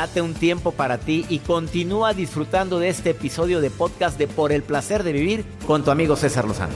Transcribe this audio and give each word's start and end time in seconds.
Date 0.00 0.22
un 0.22 0.32
tiempo 0.32 0.72
para 0.72 0.96
ti 0.96 1.26
y 1.28 1.40
continúa 1.40 2.14
disfrutando 2.14 2.78
de 2.78 2.88
este 2.88 3.10
episodio 3.10 3.60
de 3.60 3.68
podcast 3.68 4.16
de 4.16 4.28
Por 4.28 4.50
el 4.50 4.62
placer 4.62 5.02
de 5.02 5.12
vivir 5.12 5.44
con 5.66 5.84
tu 5.84 5.90
amigo 5.90 6.16
César 6.16 6.46
Lozano. 6.46 6.72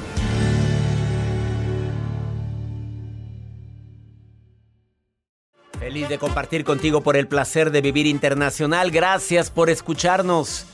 Feliz 5.80 6.06
de 6.10 6.18
compartir 6.18 6.64
contigo 6.64 7.00
por 7.00 7.16
el 7.16 7.26
placer 7.26 7.70
de 7.70 7.80
vivir 7.80 8.06
internacional. 8.06 8.90
Gracias 8.90 9.48
por 9.48 9.70
escucharnos. 9.70 10.66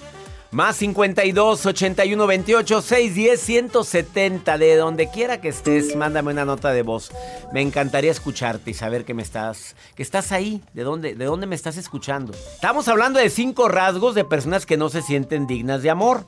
Más 0.52 0.78
52 0.78 1.64
81 1.64 2.26
28 2.26 2.82
610 2.82 3.40
170. 3.40 4.58
De 4.58 4.76
donde 4.76 5.08
quiera 5.08 5.40
que 5.40 5.48
estés, 5.48 5.94
mándame 5.94 6.32
una 6.32 6.44
nota 6.44 6.72
de 6.72 6.82
voz. 6.82 7.12
Me 7.52 7.60
encantaría 7.60 8.10
escucharte 8.10 8.72
y 8.72 8.74
saber 8.74 9.04
que 9.04 9.14
me 9.14 9.22
estás, 9.22 9.76
que 9.94 10.02
estás 10.02 10.32
ahí. 10.32 10.60
¿De 10.74 10.82
dónde, 10.82 11.14
de 11.14 11.24
dónde 11.24 11.46
me 11.46 11.54
estás 11.54 11.76
escuchando? 11.76 12.32
Estamos 12.32 12.88
hablando 12.88 13.20
de 13.20 13.30
cinco 13.30 13.68
rasgos 13.68 14.16
de 14.16 14.24
personas 14.24 14.66
que 14.66 14.76
no 14.76 14.88
se 14.88 15.02
sienten 15.02 15.46
dignas 15.46 15.82
de 15.82 15.90
amor. 15.90 16.26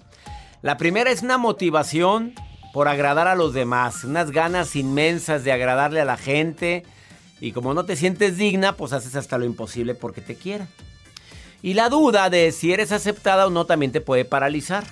La 0.62 0.76
primera 0.76 1.10
es 1.10 1.22
una 1.22 1.36
motivación 1.36 2.32
por 2.72 2.86
agradar 2.86 3.27
a 3.27 3.34
los 3.34 3.52
demás, 3.52 4.05
unas 4.05 4.30
ganas 4.30 4.77
inmensas 4.77 5.42
de 5.42 5.50
agradarle 5.50 6.00
a 6.00 6.05
la 6.05 6.16
gente. 6.16 6.84
Y 7.40 7.50
como 7.50 7.74
no 7.74 7.84
te 7.86 7.96
sientes 7.96 8.36
digna, 8.36 8.77
pues 8.77 8.92
haces 8.92 9.16
hasta 9.16 9.36
lo 9.36 9.44
imposible 9.46 9.96
porque 9.96 10.20
te 10.20 10.36
quieran. 10.36 10.68
Y 11.62 11.74
la 11.74 11.89
duda 11.89 12.28
de 12.28 12.50
si 12.50 12.73
eres 12.73 12.90
aceptada 12.90 13.46
o 13.46 13.50
no 13.50 13.64
también 13.64 13.92
te 13.92 14.00
puede 14.00 14.24
paralizar. 14.24 14.84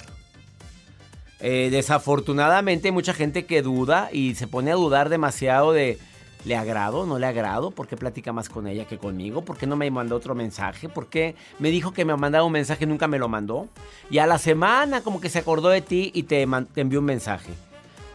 Eh, 1.41 1.69
desafortunadamente 1.71 2.89
hay 2.89 2.93
mucha 2.93 3.13
gente 3.13 3.47
que 3.47 3.63
duda 3.63 4.11
y 4.13 4.35
se 4.37 4.47
pone 4.47 4.71
a 4.71 4.75
dudar 4.75 5.09
demasiado 5.09 5.73
de 5.73 5.99
¿le 6.45 6.57
agrado? 6.57 7.07
¿No 7.07 7.19
le 7.19 7.27
agrado? 7.27 7.71
¿Por 7.71 7.89
qué 7.89 7.97
platica 7.97 8.33
más 8.33 8.49
con 8.49 8.67
ella 8.67 8.85
que 8.85 8.99
conmigo? 8.99 9.43
¿Por 9.43 9.57
qué 9.57 9.67
no 9.67 9.77
me 9.77 9.91
mandó 9.91 10.17
otro 10.17 10.35
mensaje? 10.35 10.89
¿Por 10.89 11.09
qué 11.09 11.35
me 11.59 11.71
dijo 11.71 11.93
que 11.93 12.05
me 12.05 12.13
ha 12.13 12.17
mandado 12.17 12.47
un 12.47 12.53
mensaje 12.53 12.85
y 12.85 12.87
nunca 12.87 13.09
me 13.09 13.19
lo 13.19 13.29
mandó? 13.29 13.69
Y 14.11 14.19
a 14.19 14.27
la 14.27 14.39
semana 14.39 15.03
como 15.03 15.21
que 15.21 15.29
se 15.29 15.39
acordó 15.39 15.71
de 15.71 15.81
ti 15.81 16.11
y 16.15 16.25
te, 16.25 16.43
envió 16.77 17.01
un 17.01 17.07
mensaje. 17.07 17.53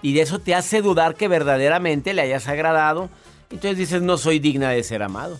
Y 0.01 0.13
de 0.13 0.22
eso 0.22 0.39
te 0.39 0.55
hace 0.55 0.81
dudar 0.81 1.16
que 1.16 1.27
verdaderamente 1.27 2.13
le 2.13 2.22
hayas 2.22 2.47
agradado. 2.47 3.09
Entonces 3.49 3.77
dices, 3.77 4.01
no 4.01 4.17
soy 4.17 4.39
digna 4.39 4.69
de 4.69 4.83
ser 4.83 5.01
amado. 5.03 5.39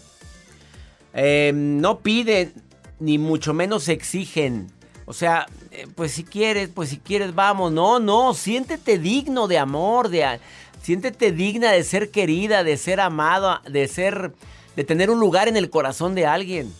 Eh, 1.14 1.52
no 1.53 2.00
pide 2.00 2.53
ni 3.00 3.18
mucho 3.18 3.54
menos 3.54 3.88
exigen. 3.88 4.72
O 5.06 5.14
sea, 5.14 5.46
eh, 5.72 5.88
pues 5.96 6.14
si 6.14 6.24
quieres, 6.24 6.70
pues 6.74 6.90
si 6.90 6.98
quieres, 6.98 7.36
vamos. 7.36 7.72
No, 7.72 8.00
no, 8.00 8.34
siéntete 8.34 8.98
digno 8.98 9.48
de 9.48 9.58
amor, 9.58 10.10
de, 10.10 10.40
siéntete 10.82 11.32
digna 11.32 11.72
de 11.72 11.84
ser 11.84 12.10
querida, 12.10 12.64
de 12.64 12.78
ser 12.78 13.00
amado, 13.00 13.60
de 13.70 13.88
ser, 13.88 14.34
de 14.76 14.84
tener 14.84 15.10
un 15.10 15.20
lugar 15.20 15.48
en 15.48 15.58
el 15.58 15.70
corazón 15.70 16.16
de 16.16 16.26
alguien. 16.26 16.74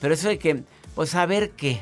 Pero 0.00 0.14
eso 0.14 0.28
de 0.28 0.38
que, 0.38 0.62
pues 0.94 1.14
a 1.14 1.26
ver 1.26 1.50
qué, 1.50 1.80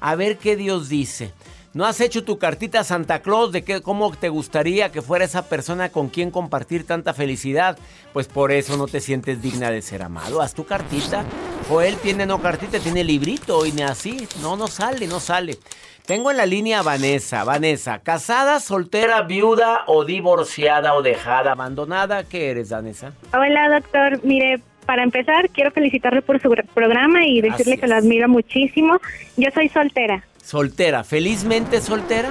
a 0.00 0.14
ver 0.14 0.38
qué 0.38 0.56
Dios 0.56 0.88
dice. 0.88 1.32
¿No 1.74 1.84
has 1.86 2.00
hecho 2.00 2.22
tu 2.22 2.38
cartita 2.38 2.78
a 2.78 2.84
Santa 2.84 3.18
Claus 3.18 3.50
de 3.50 3.64
que, 3.64 3.82
cómo 3.82 4.12
te 4.12 4.28
gustaría 4.28 4.92
que 4.92 5.02
fuera 5.02 5.24
esa 5.24 5.48
persona 5.48 5.88
con 5.88 6.08
quien 6.08 6.30
compartir 6.30 6.86
tanta 6.86 7.12
felicidad? 7.14 7.76
Pues 8.12 8.28
por 8.28 8.52
eso 8.52 8.76
no 8.76 8.86
te 8.86 9.00
sientes 9.00 9.42
digna 9.42 9.72
de 9.72 9.82
ser 9.82 10.04
amado. 10.04 10.40
Haz 10.40 10.54
tu 10.54 10.64
cartita. 10.64 11.24
O 11.68 11.80
él 11.80 11.96
tiene 11.96 12.26
no 12.26 12.40
cartita, 12.40 12.78
tiene 12.78 13.02
librito 13.02 13.66
y 13.66 13.72
ni 13.72 13.82
así. 13.82 14.28
No, 14.40 14.56
no 14.56 14.68
sale, 14.68 15.08
no 15.08 15.18
sale. 15.18 15.58
Tengo 16.06 16.30
en 16.30 16.36
la 16.36 16.46
línea 16.46 16.78
a 16.78 16.82
Vanessa. 16.82 17.42
Vanessa, 17.42 17.98
¿casada, 17.98 18.60
soltera, 18.60 19.22
viuda 19.22 19.82
o 19.88 20.04
divorciada 20.04 20.94
o 20.94 21.02
dejada, 21.02 21.52
abandonada? 21.52 22.22
¿Qué 22.22 22.50
eres, 22.50 22.70
Vanessa? 22.70 23.12
Hola, 23.32 23.80
doctor. 23.80 24.20
Mire, 24.22 24.60
para 24.86 25.02
empezar, 25.02 25.50
quiero 25.50 25.72
felicitarle 25.72 26.22
por 26.22 26.40
su 26.40 26.54
programa 26.72 27.26
y 27.26 27.40
decirle 27.40 27.78
que 27.78 27.88
lo 27.88 27.96
admiro 27.96 28.28
muchísimo. 28.28 29.00
Yo 29.36 29.50
soy 29.52 29.68
soltera. 29.70 30.22
Soltera, 30.44 31.04
felizmente 31.04 31.80
soltera. 31.80 32.30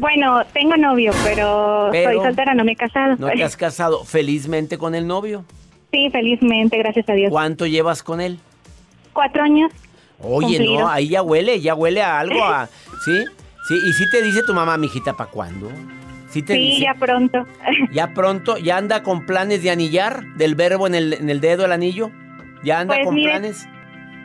Bueno, 0.00 0.42
tengo 0.52 0.76
novio, 0.76 1.12
pero, 1.22 1.92
soy 1.92 2.16
soltera, 2.16 2.54
no 2.54 2.64
me 2.64 2.72
he 2.72 2.76
casado. 2.76 3.14
¿No 3.16 3.28
te 3.28 3.44
has 3.44 3.56
casado 3.58 4.04
felizmente 4.04 4.76
con 4.76 4.96
el 4.96 5.06
novio? 5.06 5.44
Sí, 5.92 6.10
felizmente, 6.10 6.78
gracias 6.78 7.08
a 7.08 7.12
Dios. 7.12 7.30
¿Cuánto 7.30 7.66
llevas 7.66 8.02
con 8.02 8.20
él? 8.20 8.40
Cuatro 9.12 9.42
años. 9.42 9.70
Oye, 10.18 10.58
no, 10.58 10.88
ahí 10.88 11.10
ya 11.10 11.22
huele, 11.22 11.60
ya 11.60 11.74
huele 11.74 12.02
a 12.02 12.18
algo, 12.18 12.44
a, 12.44 12.66
¿sí? 13.04 13.24
Sí, 13.68 13.78
y 13.88 13.92
sí 13.92 14.10
te 14.10 14.20
dice 14.20 14.42
tu 14.42 14.52
mamá, 14.52 14.76
mijita, 14.76 15.16
¿para 15.16 15.30
cuándo? 15.30 15.70
Sí, 16.28 16.42
te 16.42 16.80
ya 16.80 16.94
pronto. 16.94 17.46
¿Ya 17.92 18.14
pronto? 18.14 18.56
¿Ya 18.58 18.76
anda 18.76 19.02
con 19.04 19.26
planes 19.26 19.62
de 19.62 19.70
anillar? 19.70 20.24
¿Del 20.36 20.56
verbo 20.56 20.88
en 20.88 20.96
el, 20.96 21.12
en 21.12 21.30
el 21.30 21.40
dedo, 21.40 21.64
el 21.64 21.72
anillo? 21.72 22.10
¿Ya 22.64 22.80
anda 22.80 22.94
pues 22.96 23.06
con 23.06 23.14
planes? 23.14 23.68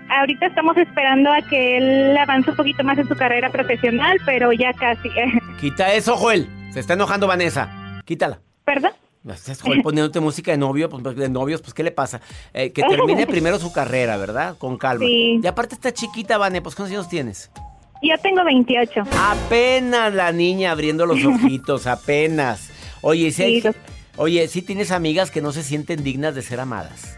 Ahorita 0.09 0.45
estamos 0.45 0.77
esperando 0.77 1.31
a 1.31 1.41
que 1.41 1.77
él 1.77 2.17
avance 2.17 2.51
un 2.51 2.55
poquito 2.55 2.83
más 2.83 2.97
en 2.97 3.07
su 3.07 3.15
carrera 3.15 3.49
profesional, 3.49 4.17
pero 4.25 4.51
ya 4.53 4.71
casi. 4.73 5.09
Quita 5.59 5.93
eso, 5.93 6.15
Joel. 6.15 6.47
Se 6.71 6.79
está 6.79 6.93
enojando 6.93 7.27
Vanessa. 7.27 8.01
Quítala. 8.05 8.39
¿Perdón? 8.65 8.91
Estás 9.27 9.61
Joel 9.61 9.81
poniéndote 9.81 10.19
música 10.19 10.51
de 10.51 10.57
novio, 10.57 10.87
pues, 10.87 11.15
de 11.15 11.29
novios, 11.29 11.61
pues 11.61 11.73
¿qué 11.73 11.81
le 11.81 11.91
pasa? 11.91 12.21
Eh, 12.53 12.71
que 12.71 12.83
termine 12.83 13.25
primero 13.27 13.57
su 13.57 13.73
carrera, 13.73 14.17
¿verdad? 14.17 14.55
Con 14.57 14.77
calma. 14.77 15.05
Sí. 15.05 15.39
Y 15.41 15.47
aparte 15.47 15.73
está 15.73 15.91
chiquita, 15.91 16.37
Vane, 16.37 16.61
pues 16.61 16.75
¿cuántos 16.75 16.91
años 16.91 17.09
tienes? 17.09 17.49
Yo 18.03 18.15
tengo 18.19 18.43
28. 18.43 19.03
Apenas 19.17 20.13
la 20.13 20.31
niña 20.31 20.71
abriendo 20.71 21.07
los 21.07 21.23
ojitos, 21.25 21.87
apenas. 21.87 22.71
Oye, 23.01 23.31
¿sí 23.31 23.61
Sí, 23.61 23.69
oye, 24.17 24.47
¿sí 24.47 24.61
tienes 24.61 24.91
amigas 24.91 25.31
que 25.31 25.41
no 25.41 25.51
se 25.51 25.63
sienten 25.63 26.03
dignas 26.03 26.35
de 26.35 26.43
ser 26.43 26.59
amadas? 26.59 27.17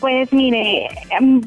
Pues 0.00 0.32
mire, 0.32 0.88
em, 1.10 1.40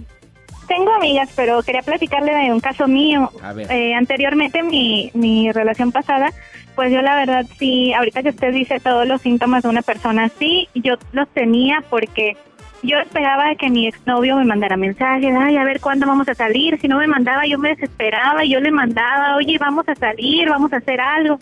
tengo 0.68 0.94
amigas, 0.94 1.30
pero 1.36 1.62
quería 1.64 1.81
platicarle 1.81 2.34
de 2.34 2.52
un 2.52 2.60
caso 2.60 2.88
mío. 2.88 3.31
A 3.42 3.54
ver. 3.54 3.72
Eh, 3.72 3.94
anteriormente, 3.96 4.64
mi, 4.64 5.12
mi 5.14 5.52
relación 5.52 5.92
pasada, 5.92 6.31
pues 6.75 6.92
yo 6.92 7.02
la 7.02 7.16
verdad 7.16 7.46
sí, 7.58 7.94
ahorita 7.94 8.24
que 8.24 8.30
usted 8.30 8.54
dice 8.54 8.80
todos 8.80 9.08
los 9.08 9.22
síntomas 9.22 9.64
de 9.64 9.69
una 9.69 9.81
persona 9.81 10.25
así, 10.25 10.69
yo 10.75 10.96
los 11.12 11.28
tenía 11.30 11.84
porque 11.90 12.38
yo 12.84 13.00
esperaba 13.00 13.56
que 13.56 13.69
mi 13.69 13.88
exnovio 13.88 14.36
me 14.36 14.46
mandara 14.46 14.78
mensajes, 14.78 15.34
ay, 15.38 15.58
a 15.58 15.64
ver 15.64 15.80
cuándo 15.80 16.06
vamos 16.06 16.30
a 16.30 16.36
salir. 16.36 16.80
Si 16.80 16.88
no 16.88 16.98
me 17.00 17.08
mandaba, 17.08 17.46
yo 17.46 17.58
me 17.58 17.70
desesperaba, 17.70 18.44
yo 18.46 18.60
le 18.60 18.72
mandaba, 18.72 19.36
oye, 19.36 19.58
vamos 19.60 19.88
a 19.90 19.96
salir, 19.96 20.50
vamos 20.50 20.72
a 20.74 20.78
hacer 20.78 21.02
algo. 21.02 21.40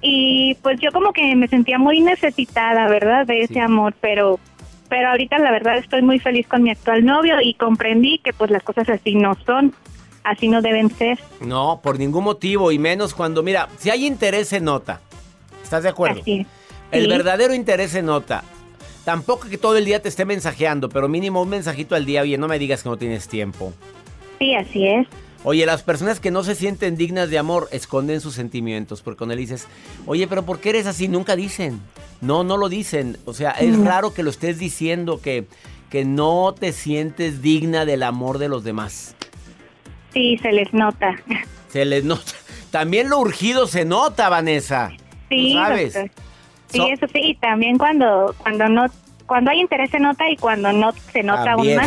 Y 0.00 0.56
pues 0.62 0.80
yo 0.80 0.90
como 0.92 1.12
que 1.12 1.34
me 1.36 1.48
sentía 1.48 1.78
muy 1.78 2.00
necesitada, 2.00 2.88
¿verdad? 2.88 3.26
De 3.26 3.42
ese 3.42 3.60
amor, 3.60 3.94
pero 4.00 4.38
pero 4.88 5.08
ahorita 5.10 5.38
la 5.38 5.50
verdad 5.50 5.78
estoy 5.78 6.02
muy 6.02 6.18
feliz 6.18 6.46
con 6.46 6.62
mi 6.62 6.70
actual 6.70 7.04
novio 7.04 7.40
y 7.40 7.54
comprendí 7.54 8.18
que 8.18 8.32
pues 8.32 8.50
las 8.50 8.62
cosas 8.62 8.88
así 8.88 9.14
no 9.14 9.36
son, 9.46 9.74
así 10.24 10.48
no 10.48 10.62
deben 10.62 10.90
ser. 10.90 11.18
No, 11.40 11.80
por 11.82 11.98
ningún 11.98 12.24
motivo 12.24 12.72
y 12.72 12.78
menos 12.78 13.14
cuando, 13.14 13.42
mira, 13.42 13.68
si 13.78 13.90
hay 13.90 14.06
interés 14.06 14.48
se 14.48 14.60
nota. 14.60 15.00
¿Estás 15.62 15.82
de 15.82 15.88
acuerdo? 15.88 16.20
Así. 16.20 16.46
El 16.92 17.04
Sí. 17.04 17.08
verdadero 17.08 17.54
interés 17.54 17.90
se 17.90 18.02
nota. 18.02 18.44
Tampoco 19.04 19.48
que 19.48 19.58
todo 19.58 19.76
el 19.76 19.84
día 19.84 20.00
te 20.02 20.08
esté 20.08 20.24
mensajeando, 20.24 20.88
pero 20.88 21.08
mínimo 21.08 21.42
un 21.42 21.48
mensajito 21.48 21.94
al 21.94 22.04
día, 22.06 22.22
oye, 22.22 22.38
no 22.38 22.48
me 22.48 22.58
digas 22.58 22.82
que 22.82 22.88
no 22.88 22.96
tienes 22.96 23.28
tiempo. 23.28 23.72
Sí, 24.38 24.54
así 24.54 24.86
es. 24.86 25.06
Oye, 25.44 25.64
las 25.64 25.82
personas 25.82 26.18
que 26.18 26.30
no 26.30 26.42
se 26.42 26.54
sienten 26.56 26.96
dignas 26.96 27.30
de 27.30 27.38
amor 27.38 27.68
esconden 27.70 28.20
sus 28.20 28.34
sentimientos, 28.34 29.00
porque 29.02 29.18
cuando 29.18 29.34
le 29.36 29.40
dices, 29.42 29.68
oye, 30.06 30.26
pero 30.26 30.44
¿por 30.44 30.58
qué 30.60 30.70
eres 30.70 30.86
así? 30.86 31.06
Nunca 31.08 31.36
dicen. 31.36 31.80
No, 32.20 32.42
no 32.42 32.56
lo 32.56 32.68
dicen. 32.68 33.16
O 33.26 33.32
sea, 33.34 33.52
es 33.52 33.76
Mm. 33.76 33.84
raro 33.86 34.12
que 34.14 34.22
lo 34.24 34.30
estés 34.30 34.58
diciendo, 34.58 35.20
que, 35.20 35.46
que 35.90 36.04
no 36.04 36.52
te 36.58 36.72
sientes 36.72 37.42
digna 37.42 37.84
del 37.84 38.02
amor 38.02 38.38
de 38.38 38.48
los 38.48 38.64
demás. 38.64 39.14
Sí, 40.12 40.36
se 40.42 40.50
les 40.50 40.72
nota. 40.72 41.14
Se 41.68 41.84
les 41.84 42.04
nota. 42.04 42.32
También 42.72 43.08
lo 43.08 43.18
urgido 43.20 43.66
se 43.68 43.84
nota, 43.84 44.28
Vanessa. 44.28 44.90
Sí, 45.28 45.52
¿Tú 45.52 45.58
sabes? 45.58 45.94
doctor. 45.94 46.10
Sí, 46.68 46.78
So- 46.78 46.86
eso 46.88 47.06
sí, 47.12 47.20
y 47.22 47.34
también 47.36 47.78
cuando 47.78 48.34
cuando 48.38 48.68
no 48.68 48.86
cuando 49.26 49.50
hay 49.52 49.60
interés 49.60 49.90
se 49.90 50.00
nota 50.00 50.28
y 50.28 50.36
cuando 50.36 50.72
no 50.72 50.92
se 51.12 51.22
nota 51.22 51.52
aún 51.52 51.76
más. 51.76 51.86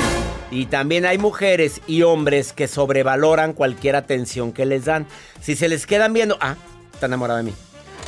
Y 0.52 0.66
también 0.66 1.06
hay 1.06 1.18
mujeres 1.18 1.80
y 1.88 2.02
hombres 2.02 2.54
que 2.54 2.68
sobrevaloran 2.68 3.54
cualquier 3.54 3.96
atención 3.96 4.52
que 4.52 4.66
les 4.66 4.86
dan. 4.86 5.06
Si 5.42 5.56
se 5.56 5.70
les 5.70 5.86
quedan 5.86 6.14
viendo, 6.14 6.38
ah, 6.42 6.56
está 6.94 7.06
enamorada 7.06 7.40
de 7.40 7.46
mí. 7.46 7.54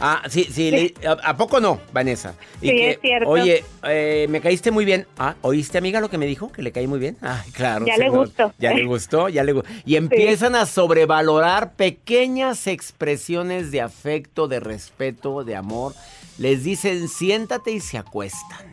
Ah, 0.04 0.24
sí, 0.28 0.46
sí, 0.52 0.72
le- 0.72 0.94
¿a, 1.08 1.12
a 1.12 1.38
poco 1.38 1.60
no, 1.60 1.80
Vanessa? 1.94 2.34
Y 2.60 2.70
Sí, 2.70 2.76
que, 2.76 2.90
es 2.92 3.00
cierto. 3.02 3.30
Oye, 3.30 3.64
eh, 3.84 4.26
me 4.32 4.42
caíste 4.42 4.72
muy 4.72 4.84
bien. 4.84 5.06
Ah, 5.20 5.36
¿oíste, 5.42 5.78
amiga, 5.78 6.02
lo 6.02 6.10
que 6.10 6.18
me 6.18 6.26
dijo? 6.26 6.52
Que 6.52 6.64
le 6.64 6.72
caí 6.72 6.88
muy 6.88 6.98
bien. 6.98 7.18
Ay, 7.22 7.52
claro. 7.52 7.86
Ya 7.86 7.98
le 7.98 8.10
gustó. 8.10 8.52
Ya 8.58 8.74
le 8.74 8.86
gustó, 8.86 9.30
ya 9.30 9.44
le 9.44 9.52
gustó. 9.54 9.70
Y 9.86 9.98
empiezan 9.98 10.56
a 10.56 10.66
sobrevalorar 10.66 11.74
pequeñas 11.74 12.66
expresiones 12.66 13.70
de 13.70 13.82
afecto, 13.82 14.48
de 14.48 14.60
respeto, 14.60 15.44
de 15.44 15.56
amor. 15.56 15.94
Les 16.40 16.64
dicen, 16.64 17.08
siéntate 17.08 17.70
y 17.72 17.80
se 17.80 18.00
acuestan. 18.00 18.71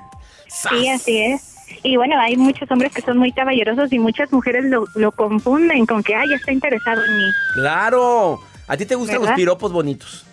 Sí, 0.49 0.89
así 0.89 1.19
es. 1.19 1.55
Y 1.83 1.97
bueno, 1.97 2.19
hay 2.19 2.37
muchos 2.37 2.71
hombres 2.71 2.93
que 2.93 3.03
son 3.03 3.19
muy 3.19 3.31
caballerosos 3.33 3.93
y 3.93 3.99
muchas 3.99 4.33
mujeres 4.33 4.65
lo, 4.65 4.87
lo 4.95 5.12
confunden 5.12 5.87
con 5.87 6.03
que, 6.03 6.15
ay, 6.15 6.33
está 6.33 6.50
interesado 6.53 7.05
en 7.05 7.17
mí. 7.19 7.31
Claro. 7.55 8.41
¿A 8.67 8.77
ti 8.77 8.87
te 8.87 8.95
gustan 8.95 9.21
los 9.23 9.31
piropos 9.33 9.73
bonitos? 9.73 10.25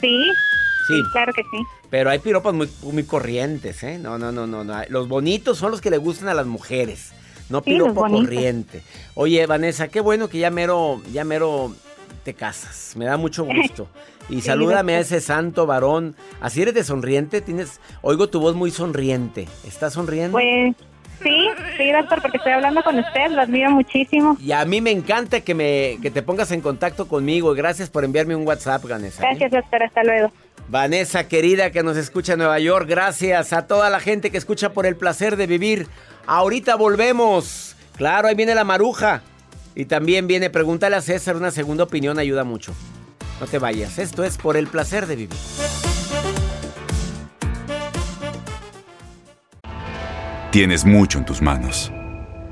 Sí, 0.00 0.24
Sí. 0.86 0.94
claro 1.12 1.32
que 1.32 1.42
sí. 1.42 1.62
Pero 1.88 2.10
hay 2.10 2.18
piropos 2.18 2.52
muy, 2.54 2.68
muy 2.82 3.04
corrientes, 3.04 3.82
¿eh? 3.82 3.98
No, 3.98 4.18
no, 4.18 4.32
no, 4.32 4.46
no, 4.46 4.64
no. 4.64 4.74
Los 4.88 5.08
bonitos 5.08 5.58
son 5.58 5.70
los 5.70 5.80
que 5.80 5.90
le 5.90 5.98
gustan 5.98 6.28
a 6.28 6.34
las 6.34 6.46
mujeres. 6.46 7.12
No 7.48 7.58
Sí, 7.58 7.72
piropo 7.72 8.06
corriente. 8.08 8.82
Oye, 9.14 9.44
Vanessa, 9.46 9.88
qué 9.88 10.00
bueno 10.00 10.28
que 10.28 10.38
ya 10.38 10.50
mero, 10.50 11.00
ya 11.12 11.24
mero 11.24 11.74
te 12.24 12.34
casas. 12.34 12.94
Me 12.96 13.04
da 13.04 13.16
mucho 13.16 13.44
gusto. 13.44 13.88
Y 14.30 14.42
salúdame 14.42 14.94
a 14.94 15.00
ese 15.00 15.20
santo 15.20 15.66
varón. 15.66 16.14
Así 16.40 16.62
eres 16.62 16.74
de 16.74 16.84
sonriente, 16.84 17.40
tienes, 17.40 17.80
oigo 18.00 18.28
tu 18.28 18.40
voz 18.40 18.54
muy 18.54 18.70
sonriente. 18.70 19.48
¿Estás 19.66 19.94
sonriendo? 19.94 20.32
Pues 20.32 20.74
sí, 21.22 21.48
sí, 21.76 21.92
doctor, 21.92 22.22
porque 22.22 22.36
estoy 22.36 22.52
hablando 22.52 22.82
con 22.82 22.98
usted, 22.98 23.30
lo 23.30 23.42
admiro 23.42 23.70
muchísimo. 23.70 24.36
Y 24.40 24.52
a 24.52 24.64
mí 24.64 24.80
me 24.80 24.92
encanta 24.92 25.40
que 25.40 25.54
me 25.54 25.98
que 26.00 26.10
te 26.10 26.22
pongas 26.22 26.52
en 26.52 26.60
contacto 26.60 27.08
conmigo. 27.08 27.54
Gracias 27.54 27.90
por 27.90 28.04
enviarme 28.04 28.36
un 28.36 28.46
WhatsApp, 28.46 28.84
Vanessa. 28.88 29.20
Gracias, 29.22 29.50
doctor, 29.50 29.82
hasta 29.82 30.04
luego. 30.04 30.32
Vanessa, 30.68 31.26
querida, 31.26 31.72
que 31.72 31.82
nos 31.82 31.96
escucha 31.96 32.34
en 32.34 32.38
Nueva 32.38 32.60
York, 32.60 32.88
gracias 32.88 33.52
a 33.52 33.66
toda 33.66 33.90
la 33.90 33.98
gente 33.98 34.30
que 34.30 34.38
escucha 34.38 34.72
por 34.72 34.86
el 34.86 34.94
placer 34.94 35.36
de 35.36 35.48
vivir. 35.48 35.88
Ahorita 36.26 36.76
volvemos. 36.76 37.74
Claro, 37.96 38.28
ahí 38.28 38.36
viene 38.36 38.54
la 38.54 38.62
maruja. 38.62 39.22
Y 39.74 39.86
también 39.86 40.28
viene, 40.28 40.48
pregúntale 40.48 40.94
a 40.94 41.00
César, 41.00 41.36
una 41.36 41.50
segunda 41.50 41.84
opinión 41.84 42.20
ayuda 42.20 42.44
mucho. 42.44 42.72
No 43.40 43.46
te 43.46 43.58
vayas, 43.58 43.98
esto 43.98 44.22
es 44.22 44.36
por 44.36 44.58
el 44.58 44.66
placer 44.66 45.06
de 45.06 45.16
vivir. 45.16 45.38
Tienes 50.52 50.84
mucho 50.84 51.18
en 51.18 51.24
tus 51.24 51.40
manos. 51.40 51.90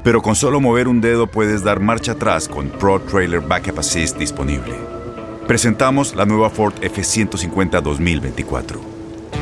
Pero 0.02 0.22
con 0.22 0.34
solo 0.34 0.60
mover 0.60 0.88
un 0.88 1.02
dedo 1.02 1.26
puedes 1.26 1.62
dar 1.62 1.80
marcha 1.80 2.12
atrás 2.12 2.48
con 2.48 2.70
Pro 2.70 3.00
Trailer 3.00 3.40
Backup 3.40 3.80
Assist 3.80 4.16
disponible. 4.16 4.74
Presentamos 5.46 6.14
la 6.14 6.24
nueva 6.24 6.48
Ford 6.48 6.74
F150 6.80 7.82
2024. 7.82 8.80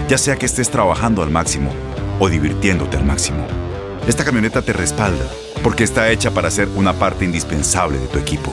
Ya 0.09 0.19
sea 0.19 0.37
que 0.37 0.47
estés 0.47 0.71
trabajando 0.71 1.23
al 1.23 1.31
máximo 1.31 1.71
o 2.19 2.29
divirtiéndote 2.29 2.97
al 2.97 3.05
máximo, 3.05 3.47
esta 4.09 4.25
camioneta 4.25 4.63
te 4.63 4.73
respalda 4.73 5.27
porque 5.63 5.85
está 5.85 6.11
hecha 6.11 6.33
para 6.33 6.51
ser 6.51 6.69
una 6.75 6.95
parte 6.95 7.25
indispensable 7.25 7.99
de 7.99 8.07
tu 8.07 8.19
equipo. 8.19 8.53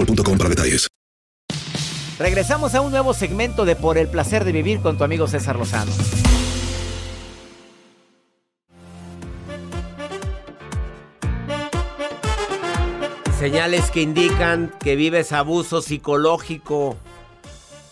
boostmobile.com 0.05 0.37
para 0.37 0.49
detalles. 0.49 0.87
Regresamos 2.19 2.75
a 2.75 2.81
un 2.81 2.91
nuevo 2.91 3.13
segmento 3.13 3.65
de 3.65 3.75
Por 3.75 3.97
el 3.97 4.07
placer 4.07 4.45
de 4.45 4.51
vivir 4.51 4.81
con 4.81 4.97
tu 4.97 5.03
amigo 5.03 5.27
César 5.27 5.57
Lozano. 5.57 5.91
Señales 13.39 13.89
que 13.89 14.03
indican 14.03 14.71
que 14.79 14.95
vives 14.95 15.31
abuso 15.31 15.81
psicológico. 15.81 16.95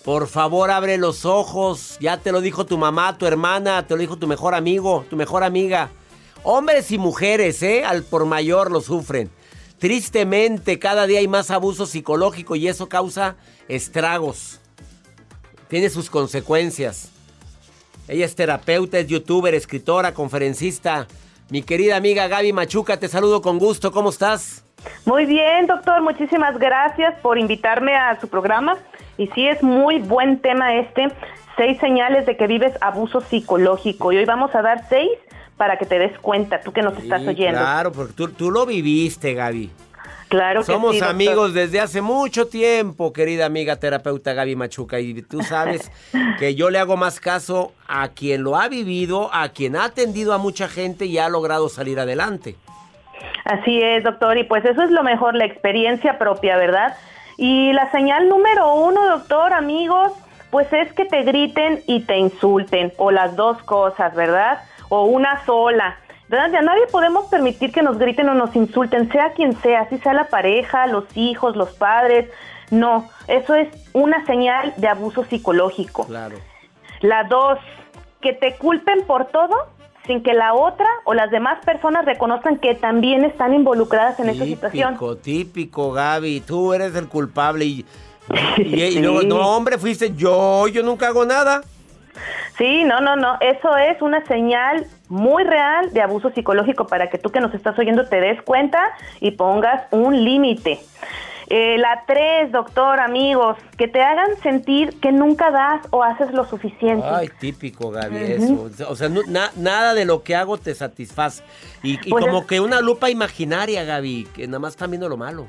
Por 0.05 0.27
favor, 0.27 0.69
abre 0.69 0.99
los 0.99 1.25
ojos. 1.25 1.97
Ya 1.99 2.17
te 2.17 2.31
lo 2.31 2.39
dijo 2.39 2.67
tu 2.67 2.77
mamá, 2.77 3.17
tu 3.17 3.25
hermana, 3.25 3.87
te 3.87 3.95
lo 3.95 3.99
dijo 3.99 4.17
tu 4.17 4.27
mejor 4.27 4.53
amigo, 4.53 5.05
tu 5.09 5.15
mejor 5.15 5.43
amiga. 5.43 5.89
Hombres 6.43 6.91
y 6.91 6.99
mujeres, 6.99 7.63
¿eh? 7.63 7.83
Al 7.83 8.03
por 8.03 8.25
mayor 8.25 8.71
lo 8.71 8.81
sufren. 8.81 9.31
Tristemente, 9.79 10.77
cada 10.77 11.07
día 11.07 11.19
hay 11.19 11.27
más 11.29 11.51
abuso 11.51 11.85
psicológico 11.85 12.55
y 12.57 12.67
eso 12.67 12.89
causa 12.89 13.37
estragos. 13.69 14.59
Tiene 15.69 15.89
sus 15.89 16.09
consecuencias. 16.09 17.11
Ella 18.09 18.25
es 18.25 18.35
terapeuta, 18.35 18.99
es 18.99 19.07
youtuber, 19.07 19.53
escritora, 19.53 20.13
conferencista. 20.13 21.07
Mi 21.49 21.61
querida 21.61 21.95
amiga 21.95 22.27
Gaby 22.27 22.51
Machuca, 22.51 22.97
te 22.97 23.07
saludo 23.07 23.41
con 23.41 23.57
gusto. 23.57 23.91
¿Cómo 23.91 24.09
estás? 24.09 24.65
Muy 25.05 25.25
bien, 25.25 25.67
doctor. 25.67 26.01
Muchísimas 26.01 26.57
gracias 26.57 27.17
por 27.21 27.37
invitarme 27.37 27.95
a 27.95 28.19
su 28.19 28.27
programa. 28.27 28.77
Y 29.17 29.27
sí, 29.27 29.47
es 29.47 29.63
muy 29.63 29.99
buen 29.99 30.39
tema 30.41 30.75
este. 30.75 31.07
Seis 31.55 31.77
señales 31.79 32.25
de 32.25 32.35
que 32.35 32.47
vives 32.47 32.73
abuso 32.81 33.21
psicológico. 33.21 34.11
Y 34.11 34.17
hoy 34.17 34.25
vamos 34.25 34.53
a 34.55 34.61
dar 34.61 34.87
seis 34.89 35.09
para 35.59 35.77
que 35.77 35.85
te 35.85 35.99
des 35.99 36.17
cuenta, 36.19 36.61
tú 36.61 36.71
que 36.71 36.81
nos 36.81 36.97
estás 36.97 37.21
Sí, 37.21 37.27
oyendo. 37.27 37.59
Claro, 37.59 37.91
porque 37.91 38.13
tú, 38.13 38.29
tú 38.29 38.49
lo 38.49 38.65
viviste, 38.65 39.33
Gaby. 39.33 39.69
Claro 40.29 40.61
que 40.61 40.67
Somos 40.67 40.93
sí, 40.93 40.99
doctor. 40.99 41.13
amigos 41.15 41.53
desde 41.53 41.81
hace 41.81 42.01
mucho 42.01 42.47
tiempo, 42.47 43.11
querida 43.11 43.45
amiga 43.45 43.75
terapeuta 43.75 44.31
Gaby 44.33 44.55
Machuca. 44.55 45.01
Y 45.01 45.21
tú 45.23 45.41
sabes 45.41 45.91
que 46.39 46.55
yo 46.55 46.69
le 46.69 46.79
hago 46.79 46.95
más 46.95 47.19
caso 47.19 47.73
a 47.89 48.07
quien 48.07 48.43
lo 48.43 48.55
ha 48.55 48.69
vivido, 48.69 49.29
a 49.33 49.49
quien 49.49 49.75
ha 49.75 49.83
atendido 49.83 50.33
a 50.33 50.37
mucha 50.37 50.69
gente 50.69 51.05
y 51.07 51.17
ha 51.17 51.27
logrado 51.27 51.67
salir 51.67 51.99
adelante. 51.99 52.55
Así 53.43 53.81
es, 53.81 54.03
doctor, 54.05 54.37
y 54.37 54.45
pues 54.45 54.63
eso 54.63 54.81
es 54.81 54.91
lo 54.91 55.03
mejor, 55.03 55.35
la 55.35 55.45
experiencia 55.45 56.17
propia, 56.17 56.55
¿verdad? 56.55 56.95
Y 57.37 57.73
la 57.73 57.91
señal 57.91 58.29
número 58.29 58.73
uno, 58.75 59.09
doctor, 59.09 59.51
amigos, 59.53 60.13
pues 60.51 60.71
es 60.71 60.93
que 60.93 61.05
te 61.05 61.23
griten 61.23 61.81
y 61.87 62.01
te 62.01 62.17
insulten, 62.17 62.93
o 62.97 63.11
las 63.11 63.35
dos 63.35 63.57
cosas, 63.63 64.15
¿verdad? 64.15 64.59
O 64.89 65.05
una 65.05 65.45
sola. 65.45 65.97
¿Verdad? 66.27 66.51
Ya 66.51 66.61
nadie 66.61 66.85
podemos 66.91 67.25
permitir 67.25 67.71
que 67.71 67.81
nos 67.81 67.97
griten 67.97 68.29
o 68.29 68.35
nos 68.35 68.55
insulten, 68.55 69.11
sea 69.11 69.33
quien 69.33 69.59
sea, 69.61 69.89
si 69.89 69.97
sea 69.97 70.13
la 70.13 70.25
pareja, 70.25 70.85
los 70.85 71.05
hijos, 71.15 71.55
los 71.55 71.71
padres. 71.71 72.29
No, 72.69 73.09
eso 73.27 73.55
es 73.55 73.67
una 73.93 74.23
señal 74.27 74.73
de 74.77 74.87
abuso 74.87 75.25
psicológico. 75.25 76.05
Claro. 76.05 76.37
La 77.01 77.23
dos, 77.23 77.57
que 78.21 78.33
te 78.33 78.55
culpen 78.57 79.05
por 79.07 79.25
todo 79.25 79.55
sin 80.05 80.23
que 80.23 80.33
la 80.33 80.53
otra 80.53 80.87
o 81.05 81.13
las 81.13 81.29
demás 81.29 81.63
personas 81.63 82.05
reconozcan 82.05 82.57
que 82.57 82.73
también 82.73 83.23
están 83.25 83.53
involucradas 83.53 84.19
en 84.19 84.29
esa 84.29 84.43
situación. 84.43 84.93
Típico, 84.93 85.17
típico, 85.17 85.91
Gaby. 85.91 86.41
Tú 86.41 86.73
eres 86.73 86.95
el 86.95 87.07
culpable 87.07 87.65
y, 87.65 87.85
y, 88.57 88.83
y 88.83 88.99
luego, 89.01 89.21
no, 89.21 89.55
hombre, 89.55 89.77
fuiste 89.77 90.13
yo, 90.15 90.67
yo 90.67 90.81
nunca 90.81 91.07
hago 91.07 91.25
nada. 91.25 91.61
Sí, 92.57 92.83
no, 92.83 92.99
no, 93.01 93.15
no. 93.15 93.37
Eso 93.39 93.77
es 93.77 94.01
una 94.01 94.23
señal 94.25 94.85
muy 95.07 95.43
real 95.43 95.91
de 95.93 96.01
abuso 96.01 96.29
psicológico 96.31 96.87
para 96.87 97.09
que 97.09 97.17
tú 97.17 97.29
que 97.31 97.39
nos 97.39 97.53
estás 97.53 97.77
oyendo 97.79 98.07
te 98.07 98.19
des 98.19 98.41
cuenta 98.41 98.79
y 99.21 99.31
pongas 99.31 99.83
un 99.91 100.23
límite. 100.23 100.79
Eh, 101.51 101.79
la 101.79 102.03
tres, 102.05 102.51
doctor, 102.51 102.99
amigos, 102.99 103.57
que 103.75 103.87
te 103.87 104.03
hagan 104.03 104.37
sentir 104.43 104.99
que 104.99 105.11
nunca 105.11 105.49
das 105.49 105.81
o 105.89 106.03
haces 106.03 106.31
lo 106.31 106.45
suficiente. 106.45 107.03
Ay, 107.09 107.27
típico, 107.39 107.89
Gaby, 107.89 108.17
eso. 108.17 108.69
O 108.87 108.95
sea, 108.95 109.09
no- 109.09 109.23
na- 109.27 109.49
nada 109.55 109.95
de 109.95 110.05
lo 110.05 110.21
que 110.21 110.35
hago 110.35 110.59
te 110.59 110.75
satisface. 110.75 111.41
Y, 111.81 111.93
y 112.05 112.09
Pues 112.11 112.23
como 112.23 112.41
es- 112.41 112.45
que 112.45 112.59
una 112.59 112.81
lupa 112.81 113.09
imaginaria, 113.09 113.83
Gaby, 113.83 114.27
que 114.35 114.45
nada 114.45 114.59
más 114.59 114.73
están 114.73 114.91
viendo 114.91 115.09
lo 115.09 115.17
malo. 115.17 115.47